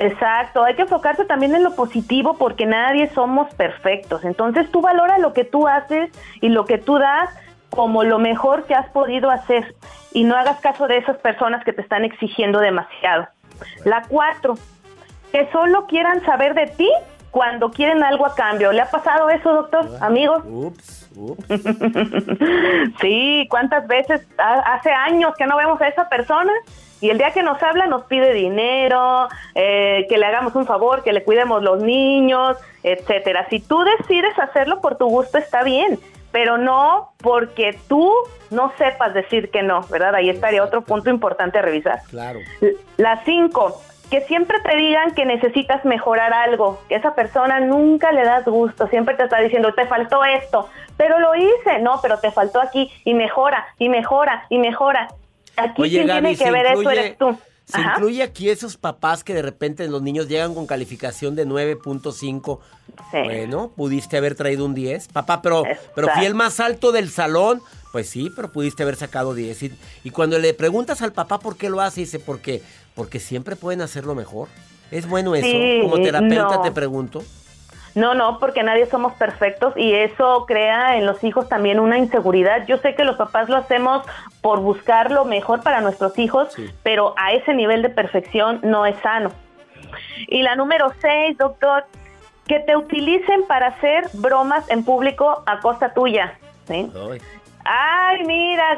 Exacto, 0.00 0.62
hay 0.64 0.74
que 0.74 0.82
enfocarse 0.82 1.24
también 1.24 1.54
en 1.54 1.64
lo 1.64 1.74
positivo 1.74 2.36
porque 2.38 2.66
nadie 2.66 3.08
somos 3.10 3.52
perfectos. 3.54 4.24
Entonces 4.24 4.70
tú 4.70 4.80
valora 4.80 5.18
lo 5.18 5.32
que 5.32 5.44
tú 5.44 5.66
haces 5.66 6.10
y 6.40 6.48
lo 6.50 6.64
que 6.66 6.78
tú 6.78 6.98
das 6.98 7.30
como 7.70 8.04
lo 8.04 8.18
mejor 8.18 8.64
que 8.64 8.74
has 8.74 8.88
podido 8.90 9.30
hacer 9.30 9.74
y 10.12 10.24
no 10.24 10.36
hagas 10.36 10.60
caso 10.60 10.86
de 10.86 10.98
esas 10.98 11.18
personas 11.18 11.64
que 11.64 11.72
te 11.72 11.82
están 11.82 12.04
exigiendo 12.04 12.60
demasiado. 12.60 13.26
La 13.84 14.02
cuatro, 14.08 14.54
que 15.32 15.50
solo 15.50 15.86
quieran 15.86 16.24
saber 16.24 16.54
de 16.54 16.66
ti 16.68 16.88
cuando 17.30 17.70
quieren 17.70 18.02
algo 18.04 18.24
a 18.24 18.34
cambio. 18.34 18.72
¿Le 18.72 18.80
ha 18.80 18.90
pasado 18.90 19.28
eso, 19.30 19.52
doctor, 19.52 19.86
amigos? 20.00 20.42
Ups, 20.46 21.10
ups. 21.16 21.44
sí, 23.00 23.46
¿cuántas 23.50 23.86
veces 23.86 24.26
ha- 24.38 24.74
hace 24.74 24.90
años 24.90 25.34
que 25.36 25.46
no 25.46 25.56
vemos 25.56 25.80
a 25.80 25.88
esa 25.88 26.08
persona? 26.08 26.52
Y 27.00 27.10
el 27.10 27.18
día 27.18 27.32
que 27.32 27.42
nos 27.42 27.62
habla 27.62 27.86
nos 27.86 28.04
pide 28.04 28.32
dinero, 28.32 29.28
eh, 29.54 30.06
que 30.08 30.18
le 30.18 30.26
hagamos 30.26 30.54
un 30.54 30.66
favor, 30.66 31.02
que 31.02 31.12
le 31.12 31.22
cuidemos 31.22 31.62
los 31.62 31.82
niños, 31.82 32.56
etcétera. 32.82 33.46
Si 33.48 33.60
tú 33.60 33.84
decides 33.84 34.38
hacerlo 34.38 34.80
por 34.80 34.96
tu 34.96 35.06
gusto 35.06 35.38
está 35.38 35.62
bien, 35.62 35.98
pero 36.32 36.58
no 36.58 37.12
porque 37.18 37.78
tú 37.88 38.12
no 38.50 38.72
sepas 38.78 39.14
decir 39.14 39.50
que 39.50 39.62
no, 39.62 39.82
¿verdad? 39.90 40.14
Ahí 40.14 40.30
estaría 40.30 40.62
otro 40.62 40.82
punto 40.82 41.10
importante 41.10 41.58
a 41.58 41.62
revisar. 41.62 42.00
Claro. 42.10 42.40
La 42.96 43.22
cinco, 43.24 43.80
que 44.10 44.22
siempre 44.22 44.58
te 44.60 44.76
digan 44.76 45.14
que 45.14 45.24
necesitas 45.24 45.84
mejorar 45.84 46.32
algo, 46.32 46.80
que 46.88 46.96
esa 46.96 47.14
persona 47.14 47.60
nunca 47.60 48.12
le 48.12 48.24
das 48.24 48.44
gusto, 48.44 48.88
siempre 48.88 49.14
te 49.14 49.24
está 49.24 49.38
diciendo, 49.38 49.74
te 49.74 49.86
faltó 49.86 50.24
esto, 50.24 50.68
pero 50.96 51.18
lo 51.18 51.34
hice, 51.34 51.78
no, 51.80 52.00
pero 52.00 52.18
te 52.18 52.30
faltó 52.30 52.60
aquí, 52.60 52.90
y 53.04 53.14
mejora, 53.14 53.66
y 53.78 53.88
mejora, 53.88 54.46
y 54.48 54.58
mejora. 54.58 55.08
Aquí 55.58 55.82
Oye, 55.82 55.90
quien 55.90 56.06
Gaby, 56.06 56.20
tiene 56.20 56.38
que 56.38 56.44
se 56.44 56.50
ver 56.50 56.66
eso 56.66 56.82
incluye- 56.82 56.98
eres 57.00 57.18
tú. 57.18 57.38
Se 57.64 57.76
Ajá. 57.78 57.92
incluye 57.96 58.22
aquí 58.22 58.48
esos 58.48 58.78
papás 58.78 59.22
que 59.24 59.34
de 59.34 59.42
repente 59.42 59.86
los 59.88 60.00
niños 60.00 60.26
llegan 60.26 60.54
con 60.54 60.66
calificación 60.66 61.34
de 61.36 61.44
9.5. 61.44 62.60
Bueno, 63.12 63.72
pudiste 63.76 64.16
haber 64.16 64.34
traído 64.34 64.64
un 64.64 64.74
10. 64.74 65.08
Papá, 65.08 65.42
pero, 65.42 65.64
pero 65.94 66.08
fui 66.14 66.24
el 66.24 66.34
más 66.34 66.60
alto 66.60 66.92
del 66.92 67.10
salón. 67.10 67.60
Pues 67.92 68.08
sí, 68.08 68.30
pero 68.34 68.52
pudiste 68.52 68.82
haber 68.84 68.96
sacado 68.96 69.34
10. 69.34 69.62
Y, 69.64 69.72
y 70.04 70.10
cuando 70.10 70.38
le 70.38 70.54
preguntas 70.54 71.02
al 71.02 71.12
papá 71.12 71.38
por 71.40 71.56
qué 71.58 71.68
lo 71.68 71.80
hace, 71.82 72.00
dice, 72.00 72.18
porque, 72.18 72.62
porque 72.94 73.18
siempre 73.20 73.54
pueden 73.56 73.82
hacerlo 73.82 74.14
mejor. 74.14 74.48
¿Es 74.90 75.06
bueno 75.06 75.34
eso? 75.34 75.46
Sí, 75.46 75.80
Como 75.82 76.00
terapeuta 76.00 76.56
no. 76.56 76.62
te 76.62 76.70
pregunto. 76.70 77.22
No, 77.98 78.14
no, 78.14 78.38
porque 78.38 78.62
nadie 78.62 78.86
somos 78.86 79.12
perfectos 79.14 79.74
y 79.76 79.92
eso 79.92 80.44
crea 80.46 80.96
en 80.96 81.04
los 81.04 81.24
hijos 81.24 81.48
también 81.48 81.80
una 81.80 81.98
inseguridad. 81.98 82.64
Yo 82.68 82.78
sé 82.78 82.94
que 82.94 83.02
los 83.02 83.16
papás 83.16 83.48
lo 83.48 83.56
hacemos 83.56 84.06
por 84.40 84.60
buscar 84.60 85.10
lo 85.10 85.24
mejor 85.24 85.64
para 85.64 85.80
nuestros 85.80 86.16
hijos, 86.16 86.54
pero 86.84 87.14
a 87.16 87.32
ese 87.32 87.54
nivel 87.54 87.82
de 87.82 87.88
perfección 87.88 88.60
no 88.62 88.86
es 88.86 88.96
sano. 89.00 89.32
Y 90.28 90.42
la 90.42 90.54
número 90.54 90.92
seis, 91.00 91.36
doctor, 91.36 91.86
que 92.46 92.60
te 92.60 92.76
utilicen 92.76 93.44
para 93.48 93.68
hacer 93.68 94.04
bromas 94.12 94.70
en 94.70 94.84
público 94.84 95.42
a 95.44 95.58
costa 95.58 95.92
tuya. 95.92 96.38
¿sí? 96.68 96.88
Ay, 97.70 98.24
mira 98.24 98.76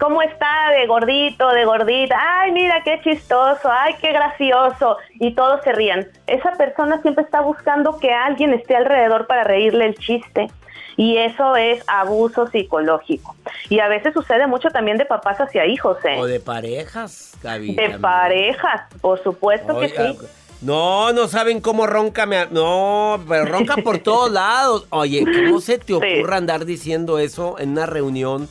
cómo 0.00 0.20
está 0.20 0.70
de 0.76 0.86
gordito, 0.88 1.48
de 1.50 1.64
gordita. 1.64 2.16
Ay, 2.18 2.50
mira 2.50 2.82
qué 2.82 3.00
chistoso. 3.00 3.70
Ay, 3.70 3.94
qué 4.00 4.12
gracioso. 4.12 4.96
Y 5.20 5.34
todos 5.34 5.62
se 5.62 5.72
rían. 5.72 6.08
Esa 6.26 6.50
persona 6.52 7.00
siempre 7.00 7.22
está 7.22 7.40
buscando 7.42 7.98
que 8.00 8.12
alguien 8.12 8.52
esté 8.52 8.74
alrededor 8.74 9.28
para 9.28 9.44
reírle 9.44 9.86
el 9.86 9.94
chiste. 9.94 10.48
Y 10.96 11.16
eso 11.18 11.54
es 11.54 11.84
abuso 11.86 12.48
psicológico. 12.48 13.36
Y 13.68 13.78
a 13.78 13.88
veces 13.88 14.14
sucede 14.14 14.48
mucho 14.48 14.70
también 14.70 14.96
de 14.96 15.04
papás 15.04 15.40
hacia 15.40 15.66
hijos, 15.66 15.98
¿eh? 16.04 16.16
O 16.18 16.26
de 16.26 16.40
parejas, 16.40 17.36
Gaby. 17.42 17.74
De 17.74 17.82
también. 17.82 18.00
parejas, 18.00 18.82
por 19.00 19.22
supuesto 19.22 19.78
que 19.78 19.88
sí. 19.88 20.18
No, 20.64 21.12
no 21.12 21.28
saben 21.28 21.60
cómo 21.60 21.86
ronca. 21.86 22.26
me- 22.26 22.46
No, 22.50 23.22
pero 23.28 23.44
ronca 23.44 23.76
por 23.76 23.98
todos 23.98 24.30
lados. 24.32 24.86
Oye, 24.90 25.24
¿cómo 25.24 25.60
se 25.60 25.78
te 25.78 25.94
ocurra 25.94 26.36
andar 26.36 26.64
diciendo 26.64 27.18
eso 27.18 27.58
en 27.58 27.70
una 27.70 27.86
reunión 27.86 28.48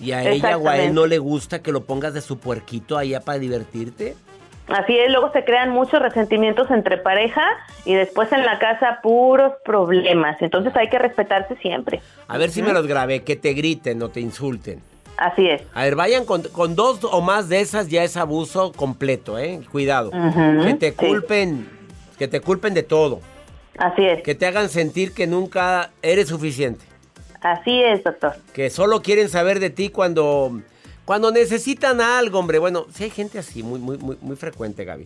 y 0.00 0.12
a 0.12 0.22
ella 0.28 0.56
o 0.56 0.68
a 0.68 0.78
él 0.78 0.94
no 0.94 1.06
le 1.06 1.18
gusta 1.18 1.62
que 1.62 1.70
lo 1.70 1.84
pongas 1.84 2.14
de 2.14 2.20
su 2.22 2.38
puerquito 2.38 2.96
allá 2.96 3.20
para 3.20 3.38
divertirte? 3.38 4.16
Así 4.68 4.96
es, 4.96 5.10
luego 5.10 5.30
se 5.32 5.44
crean 5.44 5.70
muchos 5.70 6.00
resentimientos 6.00 6.70
entre 6.70 6.96
pareja 6.96 7.42
y 7.84 7.94
después 7.94 8.32
en 8.32 8.46
la 8.46 8.58
casa 8.58 9.00
puros 9.02 9.52
problemas. 9.64 10.40
Entonces 10.40 10.74
hay 10.76 10.88
que 10.88 10.98
respetarse 10.98 11.56
siempre. 11.56 12.00
A 12.28 12.38
ver 12.38 12.48
si 12.50 12.62
me 12.62 12.72
los 12.72 12.86
grabé, 12.86 13.24
que 13.24 13.36
te 13.36 13.52
griten 13.52 14.02
o 14.02 14.08
te 14.08 14.20
insulten. 14.20 14.80
Así 15.16 15.46
es. 15.48 15.62
A 15.74 15.84
ver, 15.84 15.94
vayan 15.94 16.24
con, 16.24 16.42
con 16.42 16.74
dos 16.74 17.04
o 17.04 17.20
más 17.20 17.48
de 17.48 17.60
esas 17.60 17.88
ya 17.88 18.02
es 18.02 18.16
abuso 18.16 18.72
completo, 18.72 19.38
¿eh? 19.38 19.60
Cuidado. 19.70 20.10
Que 20.10 20.74
te 20.74 20.90
sí. 20.90 20.96
culpen, 20.96 21.68
que 22.18 22.28
te 22.28 22.40
culpen 22.40 22.74
de 22.74 22.82
todo. 22.82 23.20
Así 23.78 24.04
es. 24.04 24.22
Que 24.22 24.34
te 24.34 24.46
hagan 24.46 24.68
sentir 24.68 25.12
que 25.12 25.26
nunca 25.26 25.90
eres 26.02 26.28
suficiente. 26.28 26.84
Así 27.40 27.82
es, 27.82 28.04
doctor. 28.04 28.36
Que 28.52 28.70
solo 28.70 29.02
quieren 29.02 29.28
saber 29.28 29.58
de 29.60 29.70
ti 29.70 29.88
cuando, 29.88 30.60
cuando 31.04 31.32
necesitan 31.32 32.00
algo, 32.00 32.38
hombre. 32.38 32.58
Bueno, 32.58 32.86
sí 32.92 33.04
hay 33.04 33.10
gente 33.10 33.38
así, 33.38 33.62
muy, 33.62 33.80
muy, 33.80 33.98
muy, 33.98 34.16
muy 34.20 34.36
frecuente, 34.36 34.84
Gaby. 34.84 35.04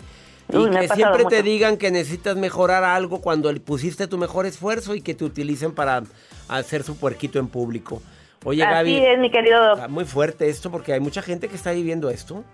Y 0.52 0.56
Uy, 0.56 0.70
que 0.70 0.88
siempre 0.88 1.24
te 1.24 1.42
digan 1.42 1.76
que 1.76 1.90
necesitas 1.90 2.36
mejorar 2.36 2.84
algo 2.84 3.20
cuando 3.20 3.52
le 3.52 3.58
pusiste 3.58 4.06
tu 4.06 4.16
mejor 4.16 4.46
esfuerzo 4.46 4.94
y 4.94 5.00
que 5.00 5.14
te 5.14 5.24
utilicen 5.24 5.72
para 5.72 6.04
hacer 6.48 6.84
su 6.84 6.96
puerquito 6.96 7.38
en 7.38 7.48
público. 7.48 8.00
Oye, 8.48 8.62
Así 8.62 8.74
Gaby. 8.74 8.96
es, 9.06 9.18
mi 9.18 9.28
querido. 9.28 9.72
Está 9.72 9.88
muy 9.88 10.04
fuerte 10.04 10.48
esto 10.48 10.70
porque 10.70 10.92
hay 10.92 11.00
mucha 11.00 11.20
gente 11.20 11.48
que 11.48 11.56
está 11.56 11.72
viviendo 11.72 12.10
esto. 12.10 12.44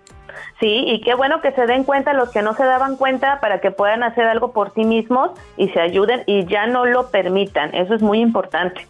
Sí, 0.59 0.85
y 0.87 1.01
qué 1.01 1.13
bueno 1.13 1.39
que 1.39 1.51
se 1.51 1.67
den 1.67 1.83
cuenta 1.83 2.13
los 2.13 2.31
que 2.31 2.41
no 2.41 2.55
se 2.55 2.63
daban 2.63 2.95
cuenta 2.95 3.39
para 3.39 3.61
que 3.61 3.69
puedan 3.69 4.01
hacer 4.01 4.25
algo 4.25 4.53
por 4.53 4.73
sí 4.73 4.85
mismos 4.85 5.29
y 5.55 5.69
se 5.69 5.79
ayuden 5.79 6.23
y 6.25 6.47
ya 6.47 6.65
no 6.65 6.85
lo 6.85 7.11
permitan. 7.11 7.75
Eso 7.75 7.93
es 7.93 8.01
muy 8.01 8.21
importante. 8.21 8.87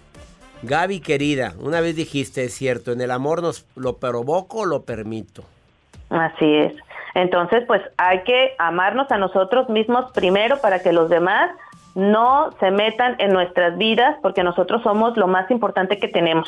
Gaby, 0.61 1.01
querida, 1.01 1.55
una 1.59 1.81
vez 1.81 1.97
dijiste, 1.97 2.45
es 2.45 2.53
cierto, 2.53 2.93
en 2.93 3.01
el 3.01 3.11
amor 3.11 3.41
nos 3.41 3.65
lo 3.75 3.97
provoco 3.97 4.59
o 4.59 4.65
lo 4.65 4.83
permito. 4.83 5.43
Así 6.09 6.55
es. 6.55 6.73
Entonces, 7.15 7.65
pues 7.67 7.81
hay 7.97 8.23
que 8.23 8.55
amarnos 8.59 9.11
a 9.11 9.17
nosotros 9.17 9.67
mismos 9.67 10.09
primero 10.13 10.61
para 10.61 10.79
que 10.79 10.93
los 10.93 11.09
demás 11.09 11.51
no 11.95 12.51
se 12.61 12.71
metan 12.71 13.17
en 13.19 13.33
nuestras 13.33 13.77
vidas 13.77 14.15
porque 14.21 14.41
nosotros 14.41 14.81
somos 14.83 15.17
lo 15.17 15.27
más 15.27 15.51
importante 15.51 15.99
que 15.99 16.07
tenemos. 16.07 16.47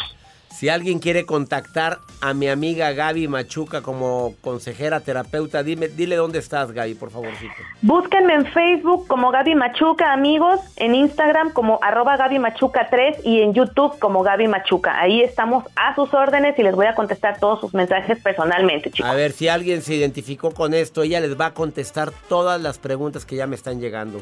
Si 0.56 0.70
alguien 0.70 1.00
quiere 1.00 1.26
contactar 1.26 2.00
a 2.22 2.34
mi 2.34 2.48
amiga 2.48 2.94
Gaby 2.94 3.28
Machuca 3.28 3.82
como 3.82 4.36
consejera 4.40 5.02
terapeuta, 5.02 5.64
dime, 5.64 5.90
dile 5.90 6.16
dónde 6.16 6.40
estás, 6.40 6.72
Gaby, 6.72 6.94
por 6.96 7.12
favorcito. 7.12 7.54
Búsquenme 7.82 8.36
en 8.36 8.46
Facebook 8.46 9.06
como 9.06 9.32
Gaby 9.32 9.54
Machuca, 9.56 10.14
amigos, 10.14 10.62
en 10.78 10.96
Instagram 10.96 11.52
como 11.52 11.78
arroba 11.82 12.16
Gaby 12.16 12.40
Machuca 12.40 12.88
3 12.90 13.18
y 13.26 13.42
en 13.42 13.54
YouTube 13.54 14.00
como 14.00 14.24
Gaby 14.24 14.48
Machuca. 14.48 14.98
Ahí 14.98 15.22
estamos 15.22 15.66
a 15.76 15.94
sus 15.94 16.14
órdenes 16.14 16.58
y 16.58 16.64
les 16.64 16.74
voy 16.74 16.86
a 16.86 16.96
contestar 16.96 17.38
todos 17.38 17.60
sus 17.60 17.74
mensajes 17.74 18.18
personalmente, 18.22 18.92
chicos. 18.92 19.12
A 19.12 19.14
ver, 19.14 19.34
si 19.34 19.50
alguien 19.50 19.82
se 19.82 19.96
identificó 19.96 20.52
con 20.52 20.74
esto, 20.74 21.04
ella 21.04 21.20
les 21.20 21.38
va 21.38 21.48
a 21.48 21.54
contestar 21.54 22.14
todas 22.30 22.62
las 22.62 22.80
preguntas 22.80 23.26
que 23.26 23.36
ya 23.36 23.46
me 23.46 23.58
están 23.58 23.82
llegando. 23.82 24.22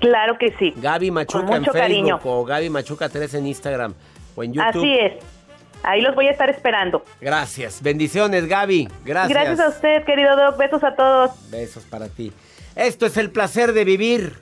Claro 0.00 0.38
que 0.38 0.52
sí. 0.58 0.74
Gaby 0.76 1.12
Machuca 1.12 1.46
Con 1.46 1.56
en 1.58 1.64
Facebook 1.64 1.78
cariño. 1.80 2.20
o 2.24 2.44
Gaby 2.44 2.68
Machuca 2.68 3.08
3 3.08 3.34
en 3.34 3.46
Instagram 3.46 3.94
o 4.34 4.42
en 4.42 4.52
YouTube. 4.54 4.80
Así 4.80 4.92
es. 4.98 5.37
Ahí 5.82 6.00
los 6.00 6.14
voy 6.14 6.26
a 6.26 6.30
estar 6.30 6.50
esperando. 6.50 7.04
Gracias. 7.20 7.82
Bendiciones, 7.82 8.46
Gaby. 8.46 8.88
Gracias. 9.04 9.28
Gracias 9.28 9.60
a 9.60 9.68
usted, 9.68 10.04
querido 10.04 10.36
Doc. 10.36 10.56
Besos 10.56 10.84
a 10.84 10.94
todos. 10.94 11.30
Besos 11.50 11.84
para 11.84 12.08
ti. 12.08 12.32
Esto 12.74 13.06
es 13.06 13.16
el 13.16 13.30
placer 13.30 13.72
de 13.72 13.84
vivir. 13.84 14.38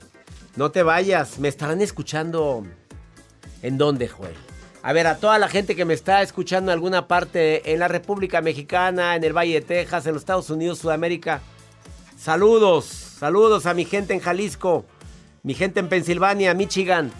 No 0.55 0.71
te 0.71 0.83
vayas. 0.83 1.39
Me 1.39 1.47
estarán 1.47 1.81
escuchando. 1.81 2.65
¿En 3.61 3.77
dónde, 3.77 4.07
Joel? 4.07 4.35
A 4.83 4.93
ver, 4.93 5.07
a 5.07 5.17
toda 5.17 5.37
la 5.37 5.49
gente 5.49 5.75
que 5.75 5.85
me 5.85 5.93
está 5.93 6.21
escuchando 6.21 6.71
en 6.71 6.75
alguna 6.75 7.07
parte 7.07 7.73
en 7.73 7.79
la 7.79 7.87
República 7.87 8.41
Mexicana, 8.41 9.15
en 9.15 9.23
el 9.23 9.35
Valle 9.35 9.55
de 9.55 9.61
Texas, 9.61 10.05
en 10.05 10.13
los 10.13 10.21
Estados 10.21 10.49
Unidos, 10.49 10.79
Sudamérica. 10.79 11.41
Saludos, 12.17 12.85
saludos 12.85 13.65
a 13.65 13.73
mi 13.73 13.85
gente 13.85 14.13
en 14.13 14.19
Jalisco, 14.19 14.85
mi 15.43 15.53
gente 15.55 15.79
en 15.79 15.89
Pensilvania, 15.89 16.53
Michigan. 16.53 17.11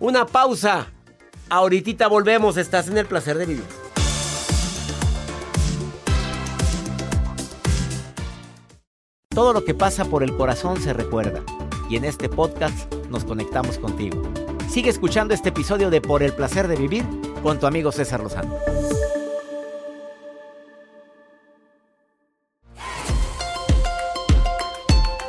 Una 0.00 0.26
pausa. 0.26 0.88
Ahorita 1.50 2.08
volvemos, 2.08 2.58
estás 2.58 2.88
en 2.88 2.98
el 2.98 3.06
placer 3.06 3.38
de 3.38 3.46
vivir. 3.46 3.64
Todo 9.30 9.54
lo 9.54 9.64
que 9.64 9.72
pasa 9.72 10.04
por 10.04 10.22
el 10.22 10.36
corazón 10.36 10.78
se 10.82 10.92
recuerda 10.92 11.42
y 11.88 11.96
en 11.96 12.04
este 12.04 12.28
podcast 12.28 12.92
nos 13.08 13.24
conectamos 13.24 13.78
contigo. 13.78 14.22
Sigue 14.68 14.90
escuchando 14.90 15.32
este 15.32 15.48
episodio 15.48 15.88
de 15.88 16.02
Por 16.02 16.22
el 16.22 16.34
placer 16.34 16.68
de 16.68 16.76
vivir 16.76 17.06
con 17.42 17.58
tu 17.58 17.66
amigo 17.66 17.92
César 17.92 18.20
Lozano. 18.20 18.54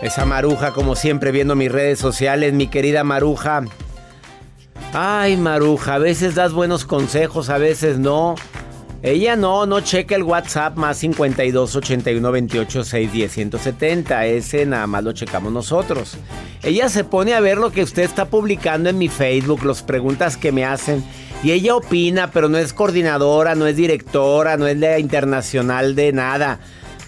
Esa 0.02 0.26
maruja, 0.26 0.74
como 0.74 0.96
siempre, 0.96 1.32
viendo 1.32 1.56
mis 1.56 1.72
redes 1.72 2.00
sociales, 2.00 2.52
mi 2.54 2.68
querida 2.68 3.06
maruja. 3.06 3.64
Ay, 4.94 5.38
maruja, 5.38 5.96
a 5.96 6.00
veces 6.00 6.34
das 6.34 6.52
buenos 6.52 6.84
consejos, 6.84 7.50
a 7.50 7.60
veces 7.60 8.00
no. 8.00 8.36
Ella 9.04 9.36
no, 9.36 9.66
no 9.66 9.80
checa 9.82 10.16
el 10.16 10.24
WhatsApp 10.24 10.76
más 10.76 10.98
52 10.98 11.76
81 11.76 12.32
28 12.32 12.84
6 12.84 13.12
10 13.14 13.32
170. 13.32 14.26
Ese 14.26 14.66
nada 14.66 14.88
más 14.88 15.04
lo 15.04 15.14
checamos 15.14 15.54
nosotros. 15.54 16.18
Ella 16.64 16.90
se 16.90 17.04
pone 17.04 17.34
a 17.34 17.40
ver 17.40 17.60
lo 17.60 17.72
que 17.72 17.84
usted 17.84 18.04
está 18.04 18.26
publicando 18.26 18.90
en 18.90 18.98
mi 18.98 19.08
Facebook, 19.08 19.64
las 19.64 19.84
preguntas 19.84 20.36
que 20.36 20.52
me 20.52 20.66
hacen. 20.66 21.04
Y 21.44 21.52
ella 21.52 21.76
opina, 21.76 22.32
pero 22.32 22.50
no 22.50 22.58
es 22.58 22.74
coordinadora, 22.74 23.56
no 23.56 23.68
es 23.68 23.78
directora, 23.78 24.58
no 24.58 24.68
es 24.68 24.78
la 24.78 25.00
internacional 25.00 25.96
de 25.96 26.12
nada. 26.12 26.60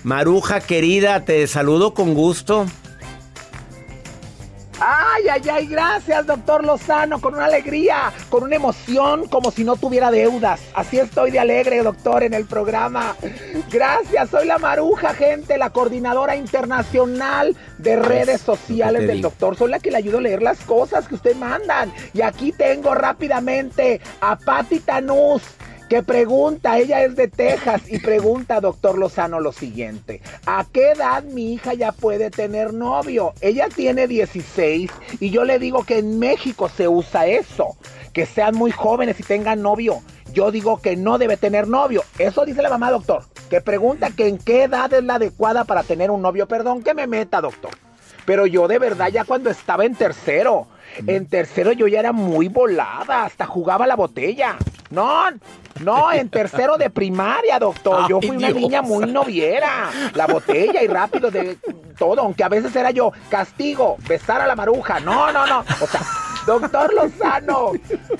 Maruja 0.03 0.61
querida, 0.61 1.25
te 1.25 1.45
saludo 1.47 1.93
con 1.93 2.13
gusto. 2.13 2.67
Ay, 5.13 5.27
ay, 5.27 5.41
ay, 5.51 5.65
gracias, 5.65 6.25
doctor 6.25 6.63
Lozano, 6.63 7.19
con 7.19 7.33
una 7.33 7.45
alegría, 7.45 8.13
con 8.29 8.43
una 8.43 8.55
emoción, 8.55 9.27
como 9.27 9.51
si 9.51 9.65
no 9.65 9.75
tuviera 9.75 10.09
deudas. 10.09 10.61
Así 10.73 10.99
estoy 10.99 11.31
de 11.31 11.39
alegre, 11.39 11.83
doctor, 11.83 12.23
en 12.23 12.33
el 12.33 12.45
programa. 12.45 13.15
Gracias, 13.69 14.29
soy 14.29 14.47
la 14.47 14.57
Maruja, 14.57 15.13
gente, 15.13 15.57
la 15.57 15.71
coordinadora 15.71 16.37
internacional 16.37 17.57
de 17.77 17.97
redes 17.97 18.39
sociales 18.39 19.05
del 19.05 19.21
doctor. 19.21 19.57
Soy 19.57 19.69
la 19.69 19.79
que 19.79 19.91
le 19.91 19.97
ayudo 19.97 20.19
a 20.19 20.21
leer 20.21 20.41
las 20.41 20.59
cosas 20.59 21.09
que 21.09 21.15
usted 21.15 21.35
mandan. 21.35 21.91
Y 22.13 22.21
aquí 22.21 22.53
tengo 22.53 22.95
rápidamente 22.95 23.99
a 24.21 24.37
Pati 24.37 24.79
Tanús 24.79 25.41
que 25.91 26.03
pregunta, 26.03 26.79
ella 26.79 27.03
es 27.03 27.17
de 27.17 27.27
Texas 27.27 27.81
y 27.89 27.99
pregunta, 27.99 28.61
doctor 28.61 28.97
Lozano, 28.97 29.41
lo 29.41 29.51
siguiente. 29.51 30.21
¿A 30.45 30.65
qué 30.71 30.91
edad 30.91 31.21
mi 31.21 31.51
hija 31.51 31.73
ya 31.73 31.91
puede 31.91 32.31
tener 32.31 32.73
novio? 32.73 33.33
Ella 33.41 33.67
tiene 33.67 34.07
16 34.07 34.89
y 35.19 35.31
yo 35.31 35.43
le 35.43 35.59
digo 35.59 35.83
que 35.83 35.97
en 35.97 36.17
México 36.17 36.69
se 36.69 36.87
usa 36.87 37.27
eso, 37.27 37.75
que 38.13 38.25
sean 38.25 38.55
muy 38.55 38.71
jóvenes 38.71 39.19
y 39.19 39.23
tengan 39.23 39.61
novio. 39.61 40.01
Yo 40.31 40.49
digo 40.49 40.81
que 40.81 40.95
no 40.95 41.17
debe 41.17 41.35
tener 41.35 41.67
novio. 41.67 42.05
Eso 42.17 42.45
dice 42.45 42.61
la 42.61 42.69
mamá, 42.69 42.89
doctor. 42.89 43.25
Que 43.49 43.59
pregunta 43.59 44.11
que 44.11 44.29
en 44.29 44.37
qué 44.37 44.63
edad 44.63 44.93
es 44.93 45.03
la 45.03 45.15
adecuada 45.15 45.65
para 45.65 45.83
tener 45.83 46.09
un 46.09 46.21
novio. 46.21 46.47
Perdón 46.47 46.83
que 46.83 46.93
me 46.93 47.05
meta, 47.05 47.41
doctor. 47.41 47.71
Pero 48.23 48.45
yo 48.45 48.69
de 48.69 48.79
verdad 48.79 49.09
ya 49.09 49.25
cuando 49.25 49.49
estaba 49.49 49.83
en 49.83 49.95
tercero, 49.95 50.67
en 51.05 51.25
tercero 51.27 51.73
yo 51.73 51.87
ya 51.87 51.99
era 51.99 52.13
muy 52.13 52.47
volada, 52.47 53.25
hasta 53.25 53.45
jugaba 53.45 53.87
la 53.87 53.97
botella. 53.97 54.57
No, 54.91 55.29
no, 55.79 56.11
en 56.11 56.29
tercero 56.29 56.77
de 56.77 56.89
primaria, 56.89 57.57
doctor. 57.57 58.07
Yo 58.09 58.19
fui 58.19 58.31
una 58.31 58.49
niña 58.49 58.81
muy 58.81 59.05
noviera. 59.11 59.89
La 60.13 60.27
botella 60.27 60.83
y 60.83 60.87
rápido 60.87 61.31
de 61.31 61.57
todo, 61.97 62.21
aunque 62.21 62.43
a 62.43 62.49
veces 62.49 62.75
era 62.75 62.91
yo, 62.91 63.11
castigo, 63.29 63.97
besar 64.07 64.41
a 64.41 64.47
la 64.47 64.55
maruja. 64.55 64.99
No, 64.99 65.31
no, 65.31 65.47
no. 65.47 65.59
O 65.79 65.87
sea, 65.87 66.01
doctor 66.45 66.93
Lozano, 66.93 67.71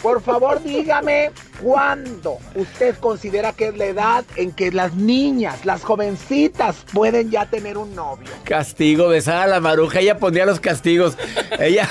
por 0.01 0.22
favor 0.22 0.63
dígame 0.63 1.32
cuándo 1.62 2.38
usted 2.56 2.96
considera 2.98 3.51
que 3.54 3.68
es 3.68 3.78
la 3.78 3.86
edad 3.86 4.25
en 4.38 4.51
que 4.54 4.72
las 4.72 4.96
niñas, 4.96 5.66
las 5.66 5.84
jovencitas, 5.84 6.78
pueden 6.94 7.32
ya 7.32 7.48
tener 7.48 7.78
un 7.78 7.94
novio. 7.96 8.28
Castigo, 8.46 9.10
besar 9.10 9.44
a 9.44 9.48
la 9.48 9.60
maruja. 9.60 10.00
Ella 10.00 10.18
ponía 10.18 10.46
los 10.46 10.60
castigos. 10.60 11.18
Ella. 11.60 11.90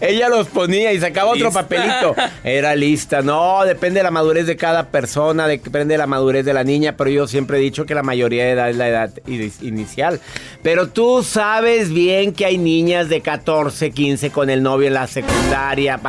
Ella 0.00 0.28
los 0.28 0.48
ponía 0.48 0.92
y 0.92 1.00
sacaba 1.00 1.32
otro 1.32 1.52
papelito. 1.52 2.14
Era 2.44 2.74
lista. 2.76 3.22
No, 3.22 3.64
depende 3.64 4.00
de 4.00 4.04
la 4.04 4.10
madurez 4.10 4.46
de 4.46 4.56
cada 4.56 4.88
persona, 4.88 5.46
depende 5.46 5.94
de 5.94 5.98
la 5.98 6.06
madurez 6.06 6.44
de 6.44 6.52
la 6.52 6.64
niña, 6.64 6.96
pero 6.96 7.10
yo 7.10 7.26
siempre 7.26 7.58
he 7.58 7.60
dicho 7.60 7.86
que 7.86 7.94
la 7.94 8.02
mayoría 8.02 8.44
de 8.44 8.50
edad 8.52 8.70
es 8.70 8.76
la 8.76 8.88
edad 8.88 9.10
inicial. 9.26 10.20
Pero 10.62 10.88
tú 10.88 11.22
sabes 11.22 11.90
bien 11.90 12.32
que 12.32 12.46
hay 12.46 12.58
niñas 12.58 13.08
de 13.08 13.20
14, 13.20 13.90
15 13.90 14.30
con 14.30 14.50
el 14.50 14.62
novio 14.62 14.88
en 14.88 14.94
la 14.94 15.06
secundaria. 15.06 16.00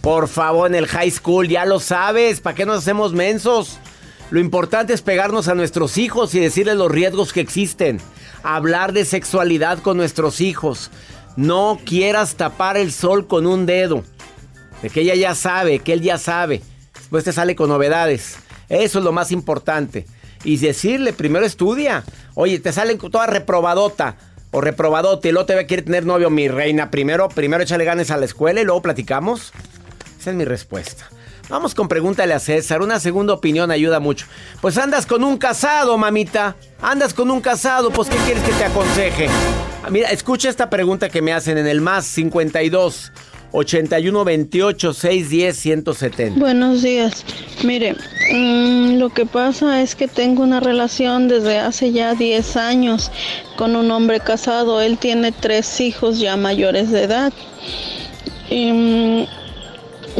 por 0.00 0.28
favor, 0.28 0.68
en 0.68 0.74
el 0.74 0.86
high 0.86 1.10
school, 1.10 1.48
ya 1.48 1.64
lo 1.64 1.80
sabes. 1.80 2.40
¿Para 2.40 2.54
qué 2.54 2.66
nos 2.66 2.78
hacemos 2.78 3.12
mensos? 3.12 3.78
Lo 4.30 4.40
importante 4.40 4.92
es 4.92 5.00
pegarnos 5.00 5.48
a 5.48 5.54
nuestros 5.54 5.96
hijos 5.96 6.34
y 6.34 6.40
decirles 6.40 6.76
los 6.76 6.90
riesgos 6.90 7.32
que 7.32 7.40
existen. 7.40 7.98
Hablar 8.42 8.92
de 8.92 9.04
sexualidad 9.04 9.78
con 9.78 9.96
nuestros 9.96 10.40
hijos. 10.40 10.90
No 11.38 11.78
quieras 11.84 12.34
tapar 12.34 12.76
el 12.76 12.90
sol 12.90 13.28
con 13.28 13.46
un 13.46 13.64
dedo. 13.64 14.02
De 14.82 14.90
que 14.90 15.02
ella 15.02 15.14
ya 15.14 15.36
sabe, 15.36 15.78
que 15.78 15.92
él 15.92 16.00
ya 16.00 16.18
sabe. 16.18 16.62
Después 16.94 17.22
te 17.22 17.32
sale 17.32 17.54
con 17.54 17.68
novedades. 17.68 18.38
Eso 18.68 18.98
es 18.98 19.04
lo 19.04 19.12
más 19.12 19.30
importante. 19.30 20.04
Y 20.42 20.56
decirle, 20.56 21.12
primero 21.12 21.46
estudia. 21.46 22.02
Oye, 22.34 22.58
te 22.58 22.72
salen 22.72 22.98
toda 22.98 23.28
reprobadota 23.28 24.16
o 24.50 24.60
reprobadote 24.60 25.28
y 25.28 25.32
luego 25.32 25.46
te 25.46 25.54
va 25.54 25.60
a 25.60 25.66
querer 25.68 25.84
tener 25.84 26.04
novio, 26.04 26.28
mi 26.28 26.48
reina. 26.48 26.90
Primero, 26.90 27.28
primero 27.28 27.62
échale 27.62 27.84
ganas 27.84 28.10
a 28.10 28.16
la 28.16 28.24
escuela 28.24 28.60
y 28.60 28.64
luego 28.64 28.82
platicamos. 28.82 29.52
Esa 30.18 30.30
es 30.30 30.36
mi 30.36 30.44
respuesta. 30.44 31.08
Vamos 31.48 31.74
con 31.74 31.88
pregúntale 31.88 32.34
a 32.34 32.38
César. 32.38 32.82
Una 32.82 33.00
segunda 33.00 33.32
opinión 33.32 33.70
ayuda 33.70 34.00
mucho. 34.00 34.26
Pues 34.60 34.76
andas 34.76 35.06
con 35.06 35.24
un 35.24 35.38
casado, 35.38 35.96
mamita. 35.96 36.56
Andas 36.82 37.14
con 37.14 37.30
un 37.30 37.40
casado, 37.40 37.90
pues 37.90 38.08
¿qué 38.08 38.16
quieres 38.18 38.42
que 38.42 38.52
te 38.52 38.64
aconseje? 38.64 39.28
Ah, 39.82 39.90
mira, 39.90 40.10
escucha 40.10 40.50
esta 40.50 40.68
pregunta 40.68 41.08
que 41.08 41.22
me 41.22 41.32
hacen 41.32 41.56
en 41.56 41.66
el 41.66 41.80
más 41.80 42.04
52 42.06 43.12
81 43.52 44.24
28 44.24 44.92
610 44.92 45.56
170. 45.56 46.38
Buenos 46.38 46.82
días. 46.82 47.24
Mire, 47.64 47.94
mm, 48.32 48.98
lo 48.98 49.08
que 49.08 49.24
pasa 49.24 49.80
es 49.80 49.94
que 49.94 50.06
tengo 50.06 50.42
una 50.42 50.60
relación 50.60 51.28
desde 51.28 51.58
hace 51.58 51.92
ya 51.92 52.14
10 52.14 52.56
años 52.56 53.10
con 53.56 53.74
un 53.74 53.90
hombre 53.90 54.20
casado. 54.20 54.82
Él 54.82 54.98
tiene 54.98 55.32
tres 55.32 55.80
hijos 55.80 56.18
ya 56.18 56.36
mayores 56.36 56.90
de 56.90 57.04
edad. 57.04 57.32
Y, 58.50 58.72
mm, 58.72 59.26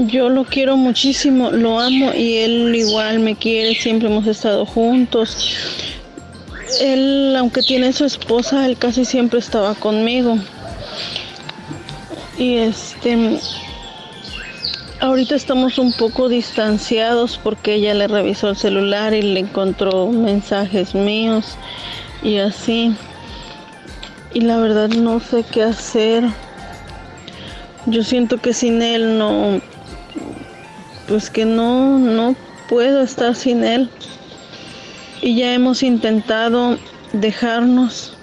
yo 0.07 0.29
lo 0.29 0.45
quiero 0.45 0.77
muchísimo, 0.77 1.51
lo 1.51 1.81
amo 1.81 2.13
y 2.15 2.37
él 2.39 2.75
igual 2.75 3.19
me 3.19 3.35
quiere, 3.35 3.75
siempre 3.75 4.09
hemos 4.09 4.27
estado 4.27 4.65
juntos. 4.65 5.55
Él, 6.81 7.35
aunque 7.37 7.63
tiene 7.63 7.93
su 7.93 8.05
esposa, 8.05 8.67
él 8.67 8.77
casi 8.79 9.05
siempre 9.05 9.41
estaba 9.41 9.75
conmigo. 9.75 10.39
Y 12.39 12.57
este, 12.59 13.41
ahorita 15.01 15.35
estamos 15.35 15.79
un 15.79 15.93
poco 15.93 16.29
distanciados 16.29 17.41
porque 17.43 17.75
ella 17.75 17.95
le 17.95 18.07
revisó 18.07 18.51
el 18.51 18.57
celular 18.57 19.15
y 19.15 19.23
le 19.23 19.41
encontró 19.41 20.07
mensajes 20.09 20.95
míos 20.95 21.57
y 22.23 22.39
así. 22.39 22.95
Y 24.35 24.43
la 24.43 24.59
verdad 24.59 24.91
no 24.91 25.19
sé 25.19 25.45
qué 25.51 25.63
hacer. 25.63 26.25
Yo 27.87 28.05
siento 28.05 28.37
que 28.39 28.53
sin 28.53 28.83
él 28.83 29.19
no, 29.19 29.61
pues 31.09 31.31
que 31.31 31.45
no, 31.45 31.99
no 31.99 32.37
puedo 32.69 33.03
estar 33.03 33.35
sin 33.35 33.65
él. 33.65 33.91
Y 35.23 35.37
ya 35.37 35.55
hemos 35.55 35.83
intentado 35.83 36.79
dejarnos, 37.13 38.17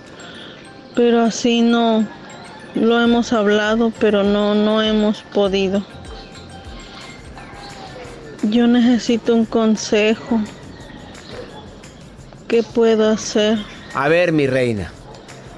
pero 0.96 1.24
así 1.24 1.62
no, 1.62 2.08
lo 2.76 3.02
hemos 3.02 3.34
hablado, 3.34 3.92
pero 4.00 4.24
no, 4.24 4.56
no 4.56 4.82
hemos 4.82 5.24
podido. 5.24 5.84
Yo 8.44 8.68
necesito 8.68 9.34
un 9.34 9.46
consejo. 9.46 10.40
¿Qué 12.48 12.62
puedo 12.62 13.10
hacer? 13.10 13.58
A 13.96 14.08
ver, 14.08 14.32
mi 14.32 14.46
reina, 14.46 14.92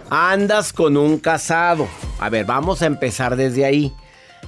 andas 0.10 0.72
con 0.72 0.96
un 0.96 1.20
casado. 1.20 1.88
A 2.20 2.30
ver, 2.30 2.46
vamos 2.46 2.82
a 2.82 2.86
empezar 2.86 3.36
desde 3.36 3.66
ahí. 3.66 3.94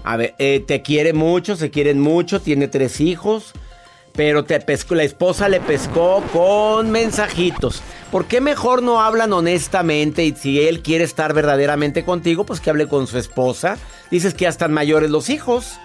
A 0.10 0.18
ver, 0.18 0.34
eh, 0.40 0.64
te 0.66 0.82
quiere 0.82 1.14
mucho, 1.14 1.56
se 1.56 1.70
quieren 1.70 2.00
mucho, 2.00 2.42
tiene 2.42 2.68
tres 2.68 3.00
hijos, 3.00 3.54
pero 4.14 4.44
te 4.44 4.60
pescó, 4.60 4.96
la 4.96 5.04
esposa 5.04 5.48
le 5.50 5.60
pescó 5.60 6.24
con 6.34 6.90
mensajitos. 6.90 7.84
¿Por 8.12 8.26
qué 8.26 8.42
mejor 8.42 8.82
no 8.82 9.02
hablan 9.02 9.34
honestamente 9.34 10.26
y 10.26 10.32
si 10.32 10.62
él 10.62 10.82
quiere 10.82 11.04
estar 11.04 11.36
verdaderamente 11.36 12.04
contigo, 12.04 12.44
pues 12.44 12.60
que 12.60 12.72
hable 12.72 12.88
con 12.88 13.06
su 13.06 13.20
esposa? 13.20 13.78
Dices 14.10 14.34
que 14.34 14.46
ya 14.46 14.50
están 14.50 14.74
mayores 14.74 15.12
los 15.12 15.30
hijos, 15.30 15.78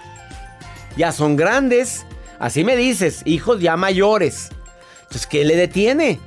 ya 0.97 1.11
son 1.11 1.35
grandes, 1.35 2.07
así 2.39 2.63
me 2.63 2.75
dices, 2.75 3.21
hijos 3.25 3.59
ya 3.59 3.77
mayores. 3.77 4.49
Entonces, 5.03 5.27
¿qué 5.27 5.45
le 5.45 5.55
detiene? 5.55 6.19